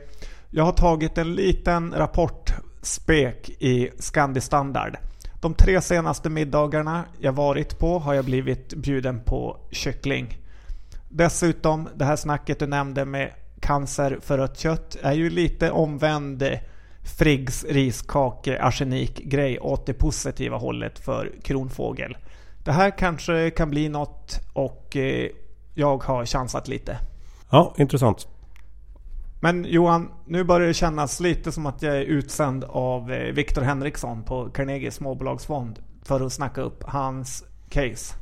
jag 0.50 0.64
har 0.64 0.72
tagit 0.72 1.18
en 1.18 1.36
liten 1.36 1.94
rapportspek 1.98 3.50
i 3.50 3.90
Scandi 4.00 4.42
Standard. 4.42 4.98
De 5.42 5.54
tre 5.54 5.82
senaste 5.82 6.30
middagarna 6.30 7.04
jag 7.20 7.34
varit 7.34 7.80
på 7.80 8.00
har 8.00 8.14
jag 8.14 8.26
blivit 8.26 8.74
bjuden 8.74 9.22
på 9.26 9.58
kyckling. 9.72 10.38
Dessutom 11.10 11.90
det 11.96 12.06
här 12.06 12.16
snacket 12.16 12.60
du 12.60 12.68
nämnde 12.68 13.06
med 13.06 13.32
cancer 13.62 14.20
för 14.22 14.38
rött 14.38 14.58
kött 14.58 14.98
är 15.02 15.14
ju 15.14 15.30
lite 15.30 15.72
omvänd 15.72 16.44
Friggs 17.04 17.64
riskake 17.64 18.62
arsenik 18.62 19.18
grej 19.18 19.60
åt 19.60 19.86
det 19.86 19.94
positiva 19.94 20.58
hållet 20.58 21.00
för 21.00 21.32
kronfågel. 21.44 22.18
Det 22.64 22.72
här 22.72 22.98
kanske 22.98 23.50
kan 23.50 23.70
bli 23.70 23.90
något 23.90 24.40
och 24.54 24.96
eh, 24.96 25.30
jag 25.74 26.04
har 26.04 26.26
chansat 26.26 26.68
lite. 26.68 26.98
Ja, 27.52 27.74
intressant. 27.78 28.28
Men 29.42 29.66
Johan, 29.66 30.12
nu 30.26 30.44
börjar 30.44 30.68
det 30.68 30.74
kännas 30.74 31.20
lite 31.20 31.52
som 31.52 31.66
att 31.66 31.82
jag 31.82 31.98
är 31.98 32.02
utsänd 32.02 32.64
av 32.64 33.12
eh, 33.12 33.34
Viktor 33.34 33.62
Henriksson 33.62 34.24
på 34.24 34.50
Carnegie 34.50 34.92
småbolagsfond 34.92 35.80
för 36.04 36.26
att 36.26 36.34
snacka 36.34 36.62
upp 36.62 36.84
hans 36.84 37.44
case. 37.70 38.16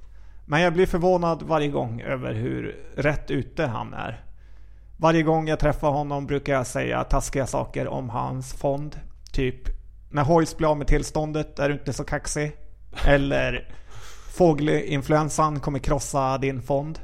Men 0.45 0.61
jag 0.61 0.73
blir 0.73 0.85
förvånad 0.85 1.43
varje 1.43 1.67
gång 1.67 2.01
över 2.01 2.33
hur 2.33 2.85
rätt 2.95 3.31
ute 3.31 3.65
han 3.65 3.93
är. 3.93 4.23
Varje 5.01 5.23
gång 5.23 5.47
jag 5.47 5.59
träffar 5.59 5.91
honom 5.91 6.25
brukar 6.25 6.53
jag 6.53 6.67
säga 6.67 7.03
taskiga 7.03 7.47
saker 7.47 7.87
om 7.87 8.09
hans 8.09 8.53
fond. 8.53 8.99
Typ, 9.31 9.55
när 10.09 10.23
Hoist 10.23 10.57
blir 10.57 10.67
av 10.67 10.77
med 10.77 10.87
tillståndet 10.87 11.59
är 11.59 11.69
du 11.69 11.75
inte 11.75 11.93
så 11.93 12.03
kaxig. 12.03 12.51
Eller, 13.05 13.69
fågelinfluensan 14.37 15.59
kommer 15.59 15.79
krossa 15.79 16.37
din 16.37 16.61
fond. 16.61 16.99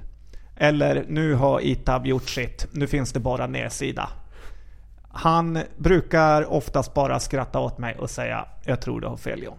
Eller, 0.56 1.06
nu 1.10 1.34
har 1.34 1.62
Itab 1.62 2.08
gjort 2.08 2.30
sitt. 2.30 2.68
Nu 2.72 2.88
finns 2.88 3.14
det 3.14 3.20
bara 3.20 3.48
nedsida. 3.48 4.10
Han 5.10 5.60
brukar 5.78 6.54
oftast 6.54 6.94
bara 6.94 7.20
skratta 7.20 7.60
åt 7.60 7.78
mig 7.78 7.96
och 7.96 8.10
säga 8.10 8.46
Jag 8.66 8.82
tror 8.82 9.02
du 9.02 9.08
har 9.08 9.18
fel 9.18 9.44
John. 9.44 9.58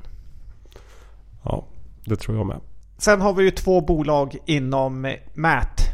Ja, 1.43 1.65
det 2.05 2.17
tror 2.17 2.37
jag 2.37 2.47
med. 2.47 2.61
Sen 2.99 3.21
har 3.21 3.33
vi 3.33 3.45
ju 3.45 3.51
två 3.51 3.81
bolag 3.81 4.37
inom 4.47 5.17
MÄT 5.35 5.86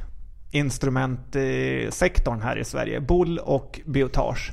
instrumentsektorn 0.53 2.41
här 2.41 2.59
i 2.59 2.65
Sverige. 2.65 3.01
Bull 3.01 3.38
och 3.38 3.81
Biotage. 3.87 4.53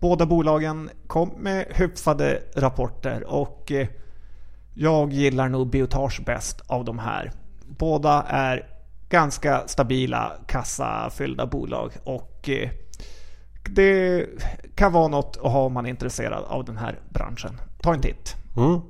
Båda 0.00 0.26
bolagen 0.26 0.90
kom 1.06 1.28
med 1.38 1.66
hyfsade 1.70 2.42
rapporter 2.54 3.24
och 3.24 3.72
eh, 3.72 3.88
jag 4.74 5.12
gillar 5.12 5.48
nog 5.48 5.70
Biotage 5.70 6.22
bäst 6.26 6.60
av 6.66 6.84
de 6.84 6.98
här. 6.98 7.32
Båda 7.66 8.22
är 8.22 8.66
ganska 9.08 9.62
stabila 9.66 10.32
kassafyllda 10.46 11.46
bolag 11.46 11.92
och 12.04 12.48
eh, 12.48 12.70
det 13.70 14.26
kan 14.74 14.92
vara 14.92 15.08
något 15.08 15.36
att 15.42 15.52
ha 15.52 15.60
om 15.60 15.72
man 15.72 15.86
är 15.86 15.90
intresserad 15.90 16.44
av 16.44 16.64
den 16.64 16.76
här 16.76 17.00
branschen. 17.08 17.60
Ta 17.82 17.94
en 17.94 18.00
titt. 18.00 18.36
Mm. 18.56 18.80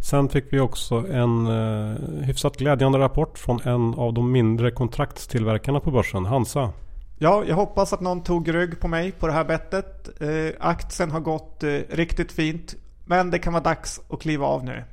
Sen 0.00 0.28
fick 0.28 0.52
vi 0.52 0.60
också 0.60 0.94
en 0.94 1.46
eh, 1.46 2.24
hyfsat 2.24 2.56
glädjande 2.56 2.98
rapport 2.98 3.38
från 3.38 3.60
en 3.60 3.94
av 3.94 4.14
de 4.14 4.32
mindre 4.32 4.70
kontraktstillverkarna 4.70 5.80
på 5.80 5.90
börsen, 5.90 6.24
Hansa. 6.24 6.72
Ja, 7.18 7.44
jag 7.48 7.56
hoppas 7.56 7.92
att 7.92 8.00
någon 8.00 8.22
tog 8.22 8.54
rygg 8.54 8.80
på 8.80 8.88
mig 8.88 9.12
på 9.12 9.26
det 9.26 9.32
här 9.32 9.44
bettet. 9.44 10.20
Eh, 10.22 10.54
aktien 10.60 11.10
har 11.10 11.20
gått 11.20 11.62
eh, 11.62 11.78
riktigt 11.88 12.32
fint, 12.32 12.74
men 13.04 13.30
det 13.30 13.38
kan 13.38 13.52
vara 13.52 13.62
dags 13.62 14.00
att 14.10 14.20
kliva 14.20 14.46
av 14.46 14.64
nu. 14.64 14.84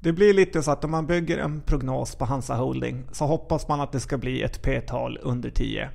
Det 0.00 0.12
blir 0.12 0.34
lite 0.34 0.62
så 0.62 0.70
att 0.70 0.84
om 0.84 0.90
man 0.90 1.06
bygger 1.06 1.38
en 1.38 1.60
prognos 1.60 2.14
på 2.14 2.24
Hansa 2.24 2.54
Holding 2.54 3.04
så 3.12 3.24
hoppas 3.24 3.68
man 3.68 3.80
att 3.80 3.92
det 3.92 4.00
ska 4.00 4.18
bli 4.18 4.42
ett 4.42 4.62
P-tal 4.62 5.18
under 5.22 5.50
10. 5.50 5.90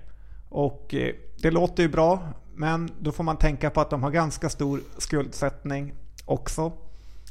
Och 0.50 0.94
eh, 0.94 1.14
det 1.42 1.52
låter 1.52 1.84
ju 1.84 1.90
bra, 1.90 2.24
men 2.54 2.90
då 3.00 3.12
får 3.12 3.24
man 3.24 3.38
tänka 3.38 3.70
på 3.70 3.82
att 3.82 3.90
de 3.90 4.04
har 4.04 4.12
ganska 4.12 4.50
stor 4.50 4.82
skuldsättning 4.98 5.94
också. 6.26 6.72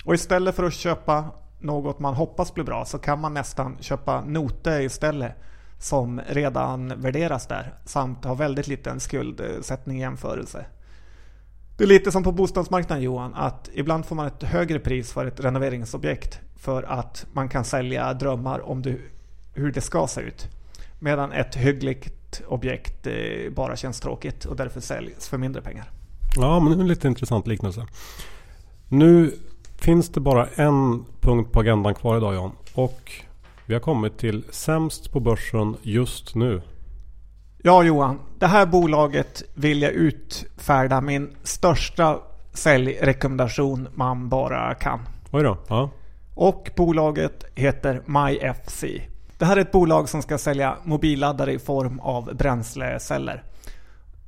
Och 0.04 0.14
istället 0.14 0.54
för 0.54 0.64
att 0.64 0.72
köpa 0.72 1.24
något 1.58 1.98
man 1.98 2.14
hoppas 2.14 2.54
blir 2.54 2.64
bra 2.64 2.84
så 2.84 2.98
kan 2.98 3.20
man 3.20 3.34
nästan 3.34 3.76
köpa 3.80 4.20
noter 4.20 4.80
istället 4.80 5.32
som 5.78 6.20
redan 6.28 7.00
värderas 7.00 7.46
där 7.46 7.74
samt 7.84 8.24
har 8.24 8.34
väldigt 8.34 8.66
liten 8.66 9.00
skuldsättning 9.00 9.98
i 9.98 10.00
jämförelse. 10.00 10.66
Det 11.76 11.84
är 11.84 11.88
lite 11.88 12.12
som 12.12 12.22
på 12.22 12.32
bostadsmarknaden 12.32 13.04
Johan, 13.04 13.34
att 13.34 13.70
ibland 13.72 14.06
får 14.06 14.16
man 14.16 14.26
ett 14.26 14.42
högre 14.42 14.78
pris 14.78 15.12
för 15.12 15.26
ett 15.26 15.40
renoveringsobjekt 15.40 16.40
för 16.56 16.82
att 16.82 17.26
man 17.32 17.48
kan 17.48 17.64
sälja 17.64 18.14
drömmar 18.14 18.60
om 18.60 18.82
du, 18.82 19.10
hur 19.54 19.72
det 19.72 19.80
ska 19.80 20.06
se 20.06 20.20
ut. 20.20 20.48
Medan 20.98 21.32
ett 21.32 21.54
hyggligt 21.54 22.42
objekt 22.46 23.06
eh, 23.06 23.14
bara 23.56 23.76
känns 23.76 24.00
tråkigt 24.00 24.44
och 24.44 24.56
därför 24.56 24.80
säljs 24.80 25.28
för 25.28 25.38
mindre 25.38 25.62
pengar. 25.62 25.90
Ja, 26.36 26.60
men 26.60 26.72
det 26.72 26.78
är 26.78 26.80
en 26.80 26.88
lite 26.88 27.08
intressant 27.08 27.46
liknelse. 27.46 27.86
Nu 28.88 29.32
finns 29.80 30.08
det 30.08 30.20
bara 30.20 30.46
en 30.46 31.04
punkt 31.20 31.52
på 31.52 31.60
agendan 31.60 31.94
kvar 31.94 32.16
idag 32.16 32.34
Jan. 32.34 32.52
Och 32.74 33.12
vi 33.66 33.74
har 33.74 33.80
kommit 33.80 34.18
till 34.18 34.44
sämst 34.50 35.12
på 35.12 35.20
börsen 35.20 35.76
just 35.82 36.34
nu. 36.34 36.62
Ja 37.62 37.82
Johan, 37.82 38.18
det 38.38 38.46
här 38.46 38.66
bolaget 38.66 39.42
vill 39.54 39.82
jag 39.82 39.92
utfärda 39.92 41.00
min 41.00 41.30
största 41.42 42.18
säljrekommendation 42.52 43.88
man 43.94 44.28
bara 44.28 44.74
kan. 44.74 45.00
Oj 45.30 45.42
då. 45.42 45.58
Ja. 45.68 45.90
Och 46.34 46.70
bolaget 46.76 47.44
heter 47.54 48.02
MyFC. 48.06 48.84
Det 49.38 49.44
här 49.44 49.56
är 49.56 49.60
ett 49.60 49.72
bolag 49.72 50.08
som 50.08 50.22
ska 50.22 50.38
sälja 50.38 50.76
mobilladdare 50.84 51.52
i 51.52 51.58
form 51.58 52.00
av 52.00 52.36
bränsleceller. 52.36 53.42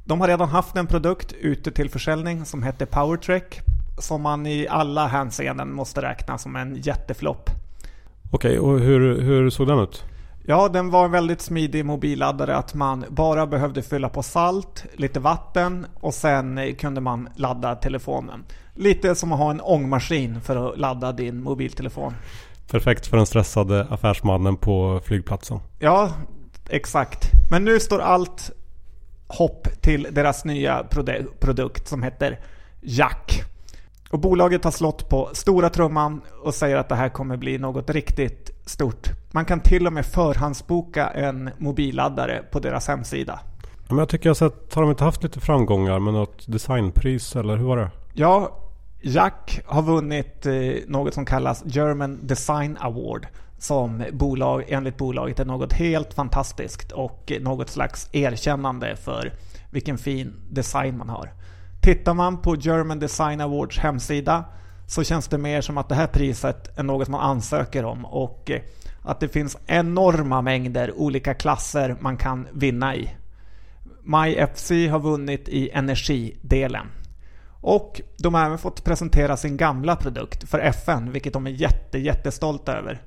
De 0.05 0.21
har 0.21 0.29
redan 0.29 0.49
haft 0.49 0.77
en 0.77 0.87
produkt 0.87 1.33
ute 1.33 1.71
till 1.71 1.91
försäljning 1.91 2.45
som 2.45 2.62
heter 2.62 2.87
PowerTrek 2.87 3.62
som 4.03 4.23
man 4.23 4.47
i 4.47 4.69
alla 4.69 5.07
hänseenden 5.07 5.73
måste 5.73 6.03
räkna 6.03 6.38
som 6.38 6.57
en 6.57 6.77
jätteflopp. 6.77 7.51
Okej, 8.31 8.59
och 8.59 8.81
hur, 8.81 9.21
hur 9.21 9.51
såg 9.51 9.67
den 9.67 9.79
ut? 9.79 10.05
Ja, 10.47 10.69
den 10.69 10.91
var 10.91 11.05
en 11.05 11.11
väldigt 11.11 11.41
smidig 11.41 11.85
mobilladdare 11.85 12.57
att 12.57 12.75
man 12.75 13.05
bara 13.09 13.47
behövde 13.47 13.83
fylla 13.83 14.09
på 14.09 14.23
salt, 14.23 14.85
lite 14.97 15.21
vatten 15.21 15.87
och 16.01 16.15
sen 16.15 16.75
kunde 16.79 17.01
man 17.01 17.29
ladda 17.37 17.75
telefonen. 17.75 18.45
Lite 18.75 19.15
som 19.15 19.33
att 19.33 19.38
ha 19.38 19.51
en 19.51 19.61
ångmaskin 19.61 20.41
för 20.41 20.57
att 20.73 20.79
ladda 20.79 21.12
din 21.12 21.43
mobiltelefon. 21.43 22.15
Perfekt 22.71 23.07
för 23.07 23.17
den 23.17 23.27
stressade 23.27 23.87
affärsmannen 23.91 24.57
på 24.57 25.01
flygplatsen. 25.05 25.61
Ja, 25.79 26.11
exakt. 26.69 27.31
Men 27.51 27.65
nu 27.65 27.81
står 27.81 28.01
allt 28.01 28.51
hopp 29.27 29.69
till 29.81 30.09
deras 30.11 30.45
nya 30.45 30.85
produkt 31.41 31.88
som 31.88 32.03
heter 32.03 32.38
Jack. 32.81 33.43
Och 34.12 34.18
bolaget 34.18 34.64
har 34.64 34.70
slått 34.70 35.09
på 35.09 35.31
stora 35.33 35.70
trumman 35.70 36.20
och 36.42 36.55
säger 36.55 36.77
att 36.77 36.88
det 36.88 36.94
här 36.94 37.09
kommer 37.09 37.37
bli 37.37 37.59
något 37.59 37.90
riktigt 37.90 38.51
stort. 38.66 39.09
Man 39.31 39.44
kan 39.44 39.61
till 39.61 39.87
och 39.87 39.92
med 39.92 40.07
förhandsboka 40.07 41.09
en 41.09 41.51
mobilladdare 41.59 42.42
på 42.51 42.59
deras 42.59 42.88
hemsida. 42.88 43.40
Men 43.88 43.98
jag 43.98 44.09
tycker 44.09 44.29
jag 44.29 44.37
sett, 44.37 44.75
har 44.75 44.83
de 44.83 44.90
inte 44.90 45.05
haft 45.05 45.22
lite 45.22 45.40
framgångar 45.40 45.98
med 45.98 46.14
något 46.14 46.44
designpris 46.46 47.37
eller 47.37 47.57
hur 47.57 47.64
var 47.64 47.77
det? 47.77 47.90
Ja, 48.12 48.59
Jack 49.01 49.61
har 49.66 49.83
vunnit 49.83 50.46
eh, 50.46 50.53
något 50.87 51.14
som 51.14 51.25
kallas 51.25 51.62
German 51.66 52.27
Design 52.27 52.77
Award. 52.81 53.27
Som 53.59 54.05
bolag, 54.12 54.64
enligt 54.68 54.96
bolaget 54.96 55.40
är 55.40 55.44
något 55.44 55.72
helt 55.72 56.14
fantastiskt 56.14 56.92
och 56.92 57.33
något 57.40 57.68
slags 57.68 58.09
erkännande 58.12 58.96
för 58.96 59.33
vilken 59.70 59.98
fin 59.98 60.35
design 60.51 60.98
man 60.98 61.09
har. 61.09 61.33
Tittar 61.83 62.14
man 62.14 62.42
på 62.42 62.57
German 62.57 62.99
Design 62.99 63.40
Awards 63.40 63.79
hemsida 63.79 64.45
så 64.87 65.05
känns 65.05 65.29
det 65.29 65.38
mer 65.38 65.61
som 65.61 65.79
att 65.79 65.88
det 65.88 65.95
här 65.95 66.07
priset 66.07 66.79
är 66.79 66.83
något 66.83 67.09
man 67.09 67.21
ansöker 67.21 67.85
om 67.85 68.05
och 68.05 68.51
eh, 68.51 68.61
att 69.03 69.21
det 69.21 69.29
finns 69.29 69.59
enorma 69.66 70.42
mängder 70.42 70.92
olika 70.99 71.35
klasser 71.35 71.97
man 72.01 72.16
kan 72.16 72.49
vinna 72.53 72.97
i. 72.97 73.11
MyFC 74.03 74.71
har 74.71 74.99
vunnit 74.99 75.49
i 75.49 75.71
energidelen. 75.71 76.87
Och 77.61 78.01
de 78.18 78.35
har 78.35 78.47
även 78.47 78.59
fått 78.59 78.85
presentera 78.85 79.37
sin 79.37 79.57
gamla 79.57 79.97
produkt 79.97 80.49
för 80.49 80.59
FN, 80.59 81.12
vilket 81.12 81.33
de 81.33 81.47
är 81.47 81.51
jätte, 81.51 81.99
jättestolta 81.99 82.79
över. 82.79 83.03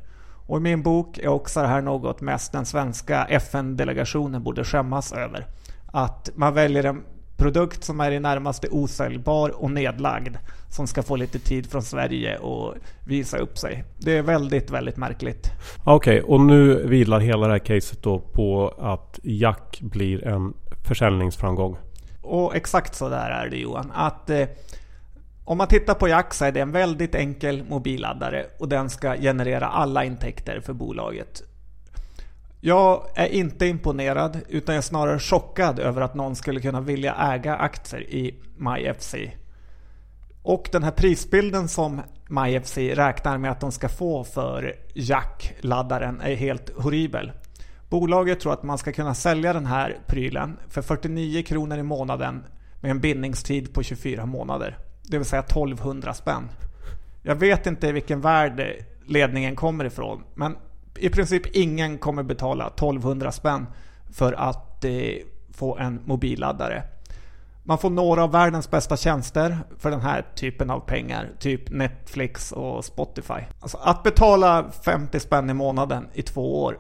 Och 0.48 0.58
i 0.58 0.62
min 0.62 0.84
bok 0.84 1.18
är 1.18 1.28
också 1.28 1.62
det 1.62 1.68
här 1.68 1.82
något 1.82 2.22
mest 2.22 2.52
den 2.52 2.66
svenska 2.66 3.26
FN-delegationen 3.26 4.44
borde 4.44 4.64
skämmas 4.64 5.14
över. 5.14 5.48
Att 5.86 6.30
man 6.36 6.54
väljer 6.54 6.84
en 6.84 7.04
produkt 7.38 7.84
som 7.84 8.00
är 8.00 8.12
i 8.12 8.20
närmaste 8.20 8.68
osäljbar 8.70 9.50
och 9.50 9.72
nedlagd 9.72 10.36
som 10.70 10.88
ska 10.88 11.04
få 11.04 11.16
lite 11.16 11.40
tid 11.40 11.72
från 11.72 11.82
Sverige 11.82 12.38
och 12.38 12.74
visa 13.06 13.38
upp 13.38 13.58
sig. 13.58 13.84
Det 13.98 14.18
är 14.18 14.22
väldigt, 14.22 14.72
väldigt 14.72 14.98
märkligt. 14.98 15.52
Okej, 15.84 16.22
okay, 16.22 16.34
och 16.34 16.42
nu 16.42 16.88
vilar 16.88 17.20
hela 17.20 17.48
det 17.48 17.54
här 17.54 17.60
caset 17.60 18.04
då 18.04 18.20
på 18.20 18.74
att 18.80 19.20
Jack 19.24 19.80
blir 19.82 20.28
en 20.28 20.54
försäljningsframgång. 20.88 21.78
Och 22.22 22.56
exakt 22.56 22.96
så 22.96 23.10
där 23.10 23.30
är 23.30 23.50
det 23.50 23.58
Johan. 23.58 23.92
Att 23.96 24.30
eh, 24.30 24.48
om 25.46 25.58
man 25.58 25.68
tittar 25.68 25.94
på 25.94 26.08
Jack 26.08 26.34
så 26.34 26.46
är 26.46 26.52
det 26.52 26.60
en 26.60 26.72
väldigt 26.72 27.16
enkel 27.16 27.64
mobilladdare 27.70 28.46
och 28.60 28.70
den 28.70 28.90
ska 28.90 29.16
generera 29.16 29.68
alla 29.68 30.04
intäkter 30.04 30.60
för 30.60 30.74
bolaget. 30.74 31.44
Jag 32.68 33.08
är 33.16 33.28
inte 33.28 33.68
imponerad 33.68 34.40
utan 34.50 34.76
jag 34.76 34.80
är 34.80 34.86
snarare 34.86 35.20
chockad 35.20 35.80
över 35.80 36.02
att 36.02 36.16
någon 36.16 36.36
skulle 36.36 36.60
kunna 36.60 36.82
vilja 36.82 37.16
äga 37.16 37.56
aktier 37.56 38.02
i 38.02 38.36
MyFC. 38.58 39.16
Och 40.42 40.70
den 40.72 40.84
här 40.84 40.92
prisbilden 40.92 41.68
som 41.68 42.02
MyFC 42.30 42.78
räknar 42.78 43.38
med 43.38 43.52
att 43.52 43.60
de 43.60 43.72
ska 43.72 43.90
få 43.90 44.24
för 44.24 44.76
Jack-laddaren 44.94 46.22
är 46.22 46.36
helt 46.36 46.70
horribel. 46.78 47.32
Bolaget 47.90 48.40
tror 48.40 48.54
att 48.54 48.64
man 48.64 48.78
ska 48.78 48.92
kunna 48.92 49.16
sälja 49.16 49.54
den 49.54 49.66
här 49.66 49.98
prylen 50.08 50.58
för 50.70 50.82
49 50.82 51.44
kronor 51.44 51.78
i 51.78 51.84
månaden 51.84 52.44
med 52.82 52.92
en 52.92 53.00
bindningstid 53.00 53.74
på 53.74 53.84
24 53.84 54.26
månader. 54.26 54.78
Det 55.04 55.18
vill 55.18 55.28
säga 55.28 55.44
1200 55.44 56.14
spänn. 56.14 56.50
Jag 57.22 57.36
vet 57.36 57.68
inte 57.68 57.88
i 57.88 57.92
vilken 57.92 58.22
värld 58.22 58.84
ledningen 59.06 59.56
kommer 59.56 59.86
ifrån 59.86 60.24
men 60.34 60.56
i 60.98 61.10
princip 61.10 61.56
ingen 61.56 61.98
kommer 61.98 62.24
betala 62.24 62.68
1200 62.68 63.32
spänn 63.32 63.68
för 64.10 64.34
att 64.34 64.86
eh, 64.86 64.92
få 65.54 65.78
en 65.78 66.02
mobilladdare. 66.06 66.84
Man 67.64 67.78
får 67.78 67.90
några 67.90 68.24
av 68.24 68.32
världens 68.32 68.72
bästa 68.72 68.98
tjänster 68.98 69.58
för 69.80 69.92
den 69.92 70.02
här 70.02 70.26
typen 70.36 70.70
av 70.70 70.80
pengar. 70.80 71.30
Typ 71.40 71.70
Netflix 71.70 72.52
och 72.52 72.86
Spotify. 72.86 73.42
Alltså 73.60 73.78
att 73.78 74.04
betala 74.04 74.72
50 74.72 75.20
spänn 75.20 75.50
i 75.50 75.54
månaden 75.54 76.08
i 76.14 76.22
två 76.22 76.64
år 76.64 76.78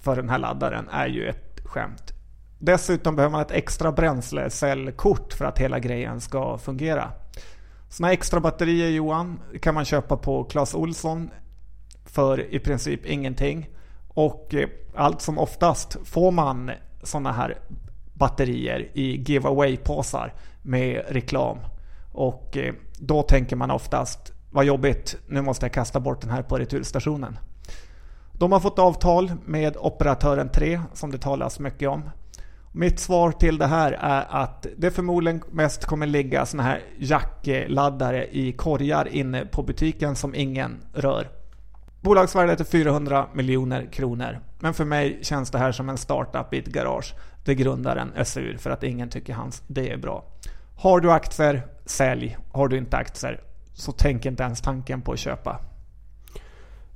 för 0.00 0.16
den 0.16 0.28
här 0.28 0.38
laddaren 0.38 0.88
är 0.92 1.06
ju 1.06 1.28
ett 1.28 1.60
skämt. 1.64 2.12
Dessutom 2.58 3.16
behöver 3.16 3.32
man 3.32 3.40
ett 3.40 3.50
extra 3.50 3.92
bränslecellkort 3.92 5.32
för 5.32 5.44
att 5.44 5.58
hela 5.58 5.78
grejen 5.78 6.20
ska 6.20 6.58
fungera. 6.58 7.10
Såna 7.88 8.12
extra 8.12 8.40
batterier 8.40 8.90
Johan 8.90 9.40
kan 9.62 9.74
man 9.74 9.84
köpa 9.84 10.16
på 10.16 10.44
Clas 10.44 10.74
Olsson 10.74 11.30
för 12.16 12.54
i 12.54 12.58
princip 12.58 13.06
ingenting. 13.06 13.68
Och 14.08 14.54
eh, 14.54 14.68
allt 14.94 15.20
som 15.22 15.38
oftast 15.38 15.96
får 16.04 16.30
man 16.30 16.70
sådana 17.02 17.32
här 17.32 17.58
batterier 18.14 18.90
i 18.94 19.16
giveaway-påsar 19.16 20.32
med 20.62 21.04
reklam. 21.08 21.58
Och 22.12 22.56
eh, 22.56 22.74
då 22.98 23.22
tänker 23.22 23.56
man 23.56 23.70
oftast, 23.70 24.32
vad 24.50 24.64
jobbigt, 24.64 25.16
nu 25.26 25.42
måste 25.42 25.64
jag 25.66 25.72
kasta 25.72 26.00
bort 26.00 26.20
den 26.20 26.30
här 26.30 26.42
på 26.42 26.58
returstationen. 26.58 27.38
De 28.32 28.52
har 28.52 28.60
fått 28.60 28.78
avtal 28.78 29.32
med 29.44 29.76
operatören 29.76 30.48
3 30.48 30.80
som 30.92 31.10
det 31.10 31.18
talas 31.18 31.58
mycket 31.58 31.88
om. 31.88 32.10
Mitt 32.72 33.00
svar 33.00 33.32
till 33.32 33.58
det 33.58 33.66
här 33.66 33.92
är 33.92 34.26
att 34.28 34.66
det 34.76 34.90
förmodligen 34.90 35.42
mest 35.50 35.84
kommer 35.84 36.06
ligga 36.06 36.46
såna 36.46 36.62
här 36.62 36.82
jackladdare 36.98 38.26
i 38.32 38.52
korgar 38.52 39.08
inne 39.08 39.44
på 39.44 39.62
butiken 39.62 40.16
som 40.16 40.34
ingen 40.34 40.82
rör. 40.94 41.35
Bolagsvärdet 42.06 42.60
är 42.60 42.64
400 42.64 43.26
miljoner 43.32 43.86
kronor. 43.92 44.40
Men 44.58 44.74
för 44.74 44.84
mig 44.84 45.18
känns 45.22 45.50
det 45.50 45.58
här 45.58 45.72
som 45.72 45.88
en 45.88 45.96
startup 45.96 46.54
i 46.54 46.58
ett 46.58 46.66
garage 46.66 47.14
där 47.44 47.52
grundaren 47.52 48.12
är 48.14 48.24
sur 48.24 48.56
för 48.56 48.70
att 48.70 48.82
ingen 48.82 49.08
tycker 49.08 49.34
hans 49.34 49.62
det 49.66 49.90
är 49.90 49.96
bra. 49.96 50.24
Har 50.76 51.00
du 51.00 51.12
aktier, 51.12 51.66
sälj. 51.84 52.36
Har 52.52 52.68
du 52.68 52.76
inte 52.78 52.96
aktier, 52.96 53.40
så 53.74 53.92
tänk 53.92 54.26
inte 54.26 54.42
ens 54.42 54.60
tanken 54.60 55.02
på 55.02 55.12
att 55.12 55.18
köpa. 55.18 55.60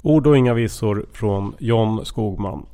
Ord 0.02 0.26
och 0.26 0.36
inga 0.36 0.54
visor 0.54 1.06
från 1.12 1.54
John 1.58 2.04
Skogman. 2.04 2.66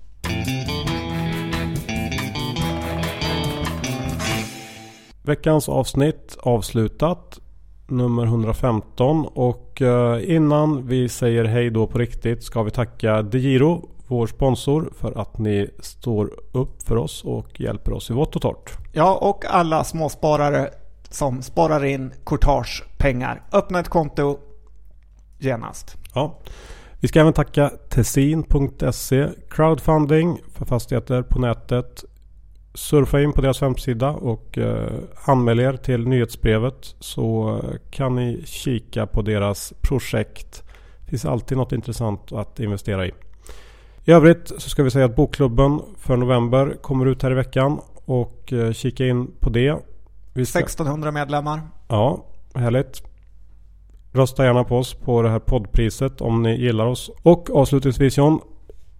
Veckans 5.22 5.68
avsnitt 5.68 6.36
avslutat. 6.42 7.40
Nummer 7.88 8.24
115 8.24 9.26
och 9.26 9.82
eh, 9.82 10.34
innan 10.34 10.86
vi 10.86 11.08
säger 11.08 11.44
hej 11.44 11.70
då 11.70 11.86
på 11.86 11.98
riktigt 11.98 12.44
ska 12.44 12.62
vi 12.62 12.70
tacka 12.70 13.22
DeGiro, 13.22 13.88
vår 14.06 14.26
sponsor, 14.26 14.92
för 14.98 15.20
att 15.20 15.38
ni 15.38 15.70
står 15.80 16.30
upp 16.52 16.82
för 16.82 16.96
oss 16.96 17.24
och 17.24 17.60
hjälper 17.60 17.92
oss 17.92 18.10
i 18.10 18.12
vått 18.12 18.36
och 18.36 18.42
torrt. 18.42 18.72
Ja, 18.92 19.14
och 19.14 19.44
alla 19.44 19.84
småsparare 19.84 20.70
som 21.10 21.42
sparar 21.42 21.84
in 21.84 22.12
courtagepengar. 22.24 23.42
Öppna 23.52 23.80
ett 23.80 23.88
konto 23.88 24.38
genast. 25.38 25.96
Ja. 26.14 26.38
Vi 27.00 27.08
ska 27.08 27.20
även 27.20 27.32
tacka 27.32 27.72
Tessin.se 27.88 29.28
Crowdfunding 29.50 30.38
för 30.52 30.64
fastigheter 30.64 31.22
på 31.22 31.38
nätet. 31.38 32.04
Surfa 32.76 33.20
in 33.20 33.32
på 33.32 33.40
deras 33.40 33.60
hemsida 33.60 34.10
och 34.10 34.58
eh, 34.58 34.92
anmäl 35.24 35.60
er 35.60 35.76
till 35.76 36.08
nyhetsbrevet 36.08 36.94
så 37.00 37.60
kan 37.90 38.14
ni 38.14 38.42
kika 38.44 39.06
på 39.06 39.22
deras 39.22 39.72
projekt. 39.80 40.64
Det 41.04 41.10
finns 41.10 41.24
alltid 41.24 41.58
något 41.58 41.72
intressant 41.72 42.32
att 42.32 42.60
investera 42.60 43.06
i. 43.06 43.12
I 44.04 44.12
övrigt 44.12 44.52
så 44.58 44.70
ska 44.70 44.82
vi 44.82 44.90
säga 44.90 45.04
att 45.04 45.16
bokklubben 45.16 45.80
för 45.98 46.16
november 46.16 46.76
kommer 46.82 47.06
ut 47.06 47.22
här 47.22 47.30
i 47.30 47.34
veckan 47.34 47.80
och 48.04 48.52
eh, 48.52 48.72
kika 48.72 49.06
in 49.06 49.30
på 49.40 49.50
det. 49.50 49.76
Vi 50.34 50.46
ska... 50.46 50.58
1600 50.58 51.10
medlemmar. 51.12 51.60
Ja, 51.88 52.24
härligt. 52.54 53.02
Rösta 54.12 54.44
gärna 54.44 54.64
på 54.64 54.78
oss 54.78 54.94
på 54.94 55.22
det 55.22 55.28
här 55.28 55.38
poddpriset 55.38 56.20
om 56.20 56.42
ni 56.42 56.60
gillar 56.60 56.86
oss. 56.86 57.10
Och 57.22 57.50
avslutningsvis 57.50 58.18
John, 58.18 58.40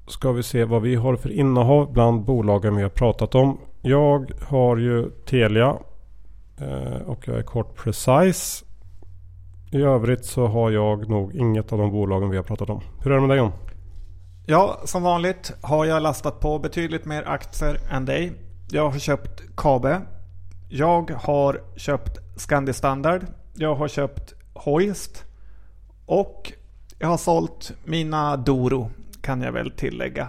ska 0.07 0.33
vi 0.33 0.43
se 0.43 0.65
vad 0.65 0.83
vi 0.83 0.95
har 0.95 1.17
för 1.17 1.31
innehav 1.33 1.93
bland 1.93 2.25
bolagen 2.25 2.77
vi 2.77 2.83
har 2.83 2.91
pratat 2.91 3.35
om. 3.35 3.59
Jag 3.83 4.33
har 4.43 4.77
ju 4.77 5.11
Telia 5.11 5.77
eh, 6.61 7.01
och 7.07 7.29
jag 7.29 7.39
är 7.39 7.43
kort 7.43 7.77
Precise. 7.77 8.65
I 9.71 9.83
övrigt 9.83 10.25
så 10.25 10.47
har 10.47 10.71
jag 10.71 11.09
nog 11.09 11.35
inget 11.35 11.73
av 11.73 11.79
de 11.79 11.91
bolagen 11.91 12.31
vi 12.31 12.37
har 12.37 12.45
pratat 12.45 12.71
om. 12.71 12.81
Hur 13.03 13.11
är 13.11 13.15
det 13.15 13.21
med 13.21 13.31
dig 13.31 13.39
John? 13.39 13.53
Ja, 14.47 14.81
som 14.85 15.03
vanligt 15.03 15.53
har 15.63 15.85
jag 15.85 16.03
lastat 16.03 16.41
på 16.41 16.59
betydligt 16.59 17.05
mer 17.05 17.23
aktier 17.29 17.81
än 17.91 18.05
dig. 18.05 18.33
Jag 18.71 18.91
har 18.91 18.99
köpt 18.99 19.43
Kabe. 19.57 20.01
Jag 20.69 21.11
har 21.11 21.61
köpt 21.77 22.19
Scandi 22.37 22.73
Standard. 22.73 23.27
Jag 23.55 23.75
har 23.75 23.89
köpt 23.89 24.35
Hoist. 24.55 25.25
Och 26.07 26.53
jag 26.99 27.09
har 27.09 27.17
sålt 27.17 27.73
mina 27.85 28.37
Doro 28.37 28.91
kan 29.27 29.43
jag 29.43 29.53
väl 29.53 29.71
tillägga. 29.71 30.29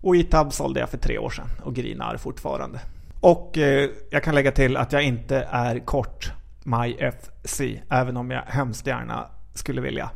Och 0.00 0.16
Itab 0.16 0.52
sålde 0.52 0.80
jag 0.80 0.88
för 0.88 0.98
tre 0.98 1.18
år 1.18 1.30
sedan 1.30 1.48
och 1.64 1.74
grinar 1.74 2.16
fortfarande. 2.16 2.80
Och 3.20 3.58
eh, 3.58 3.90
jag 4.10 4.22
kan 4.22 4.34
lägga 4.34 4.52
till 4.52 4.76
att 4.76 4.92
jag 4.92 5.02
inte 5.02 5.48
är 5.50 5.78
kort 5.78 6.32
MyFC, 6.64 7.60
även 7.90 8.16
om 8.16 8.30
jag 8.30 8.42
hemskt 8.46 8.86
gärna 8.86 9.26
skulle 9.54 9.80
vilja. 9.80 10.10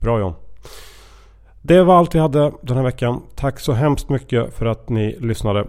Bra 0.00 0.20
John. 0.20 0.34
Det 1.62 1.82
var 1.82 1.98
allt 1.98 2.14
vi 2.14 2.18
hade 2.18 2.52
den 2.62 2.76
här 2.76 2.84
veckan. 2.84 3.22
Tack 3.34 3.60
så 3.60 3.72
hemskt 3.72 4.08
mycket 4.08 4.54
för 4.54 4.66
att 4.66 4.88
ni 4.88 5.16
lyssnade. 5.20 5.66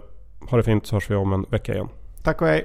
Ha 0.50 0.56
det 0.56 0.62
fint 0.62 0.86
så 0.86 0.96
hörs 0.96 1.10
vi 1.10 1.14
om 1.14 1.32
en 1.32 1.46
vecka 1.50 1.74
igen. 1.74 1.88
Tack 2.22 2.42
och 2.42 2.48
hej. 2.48 2.64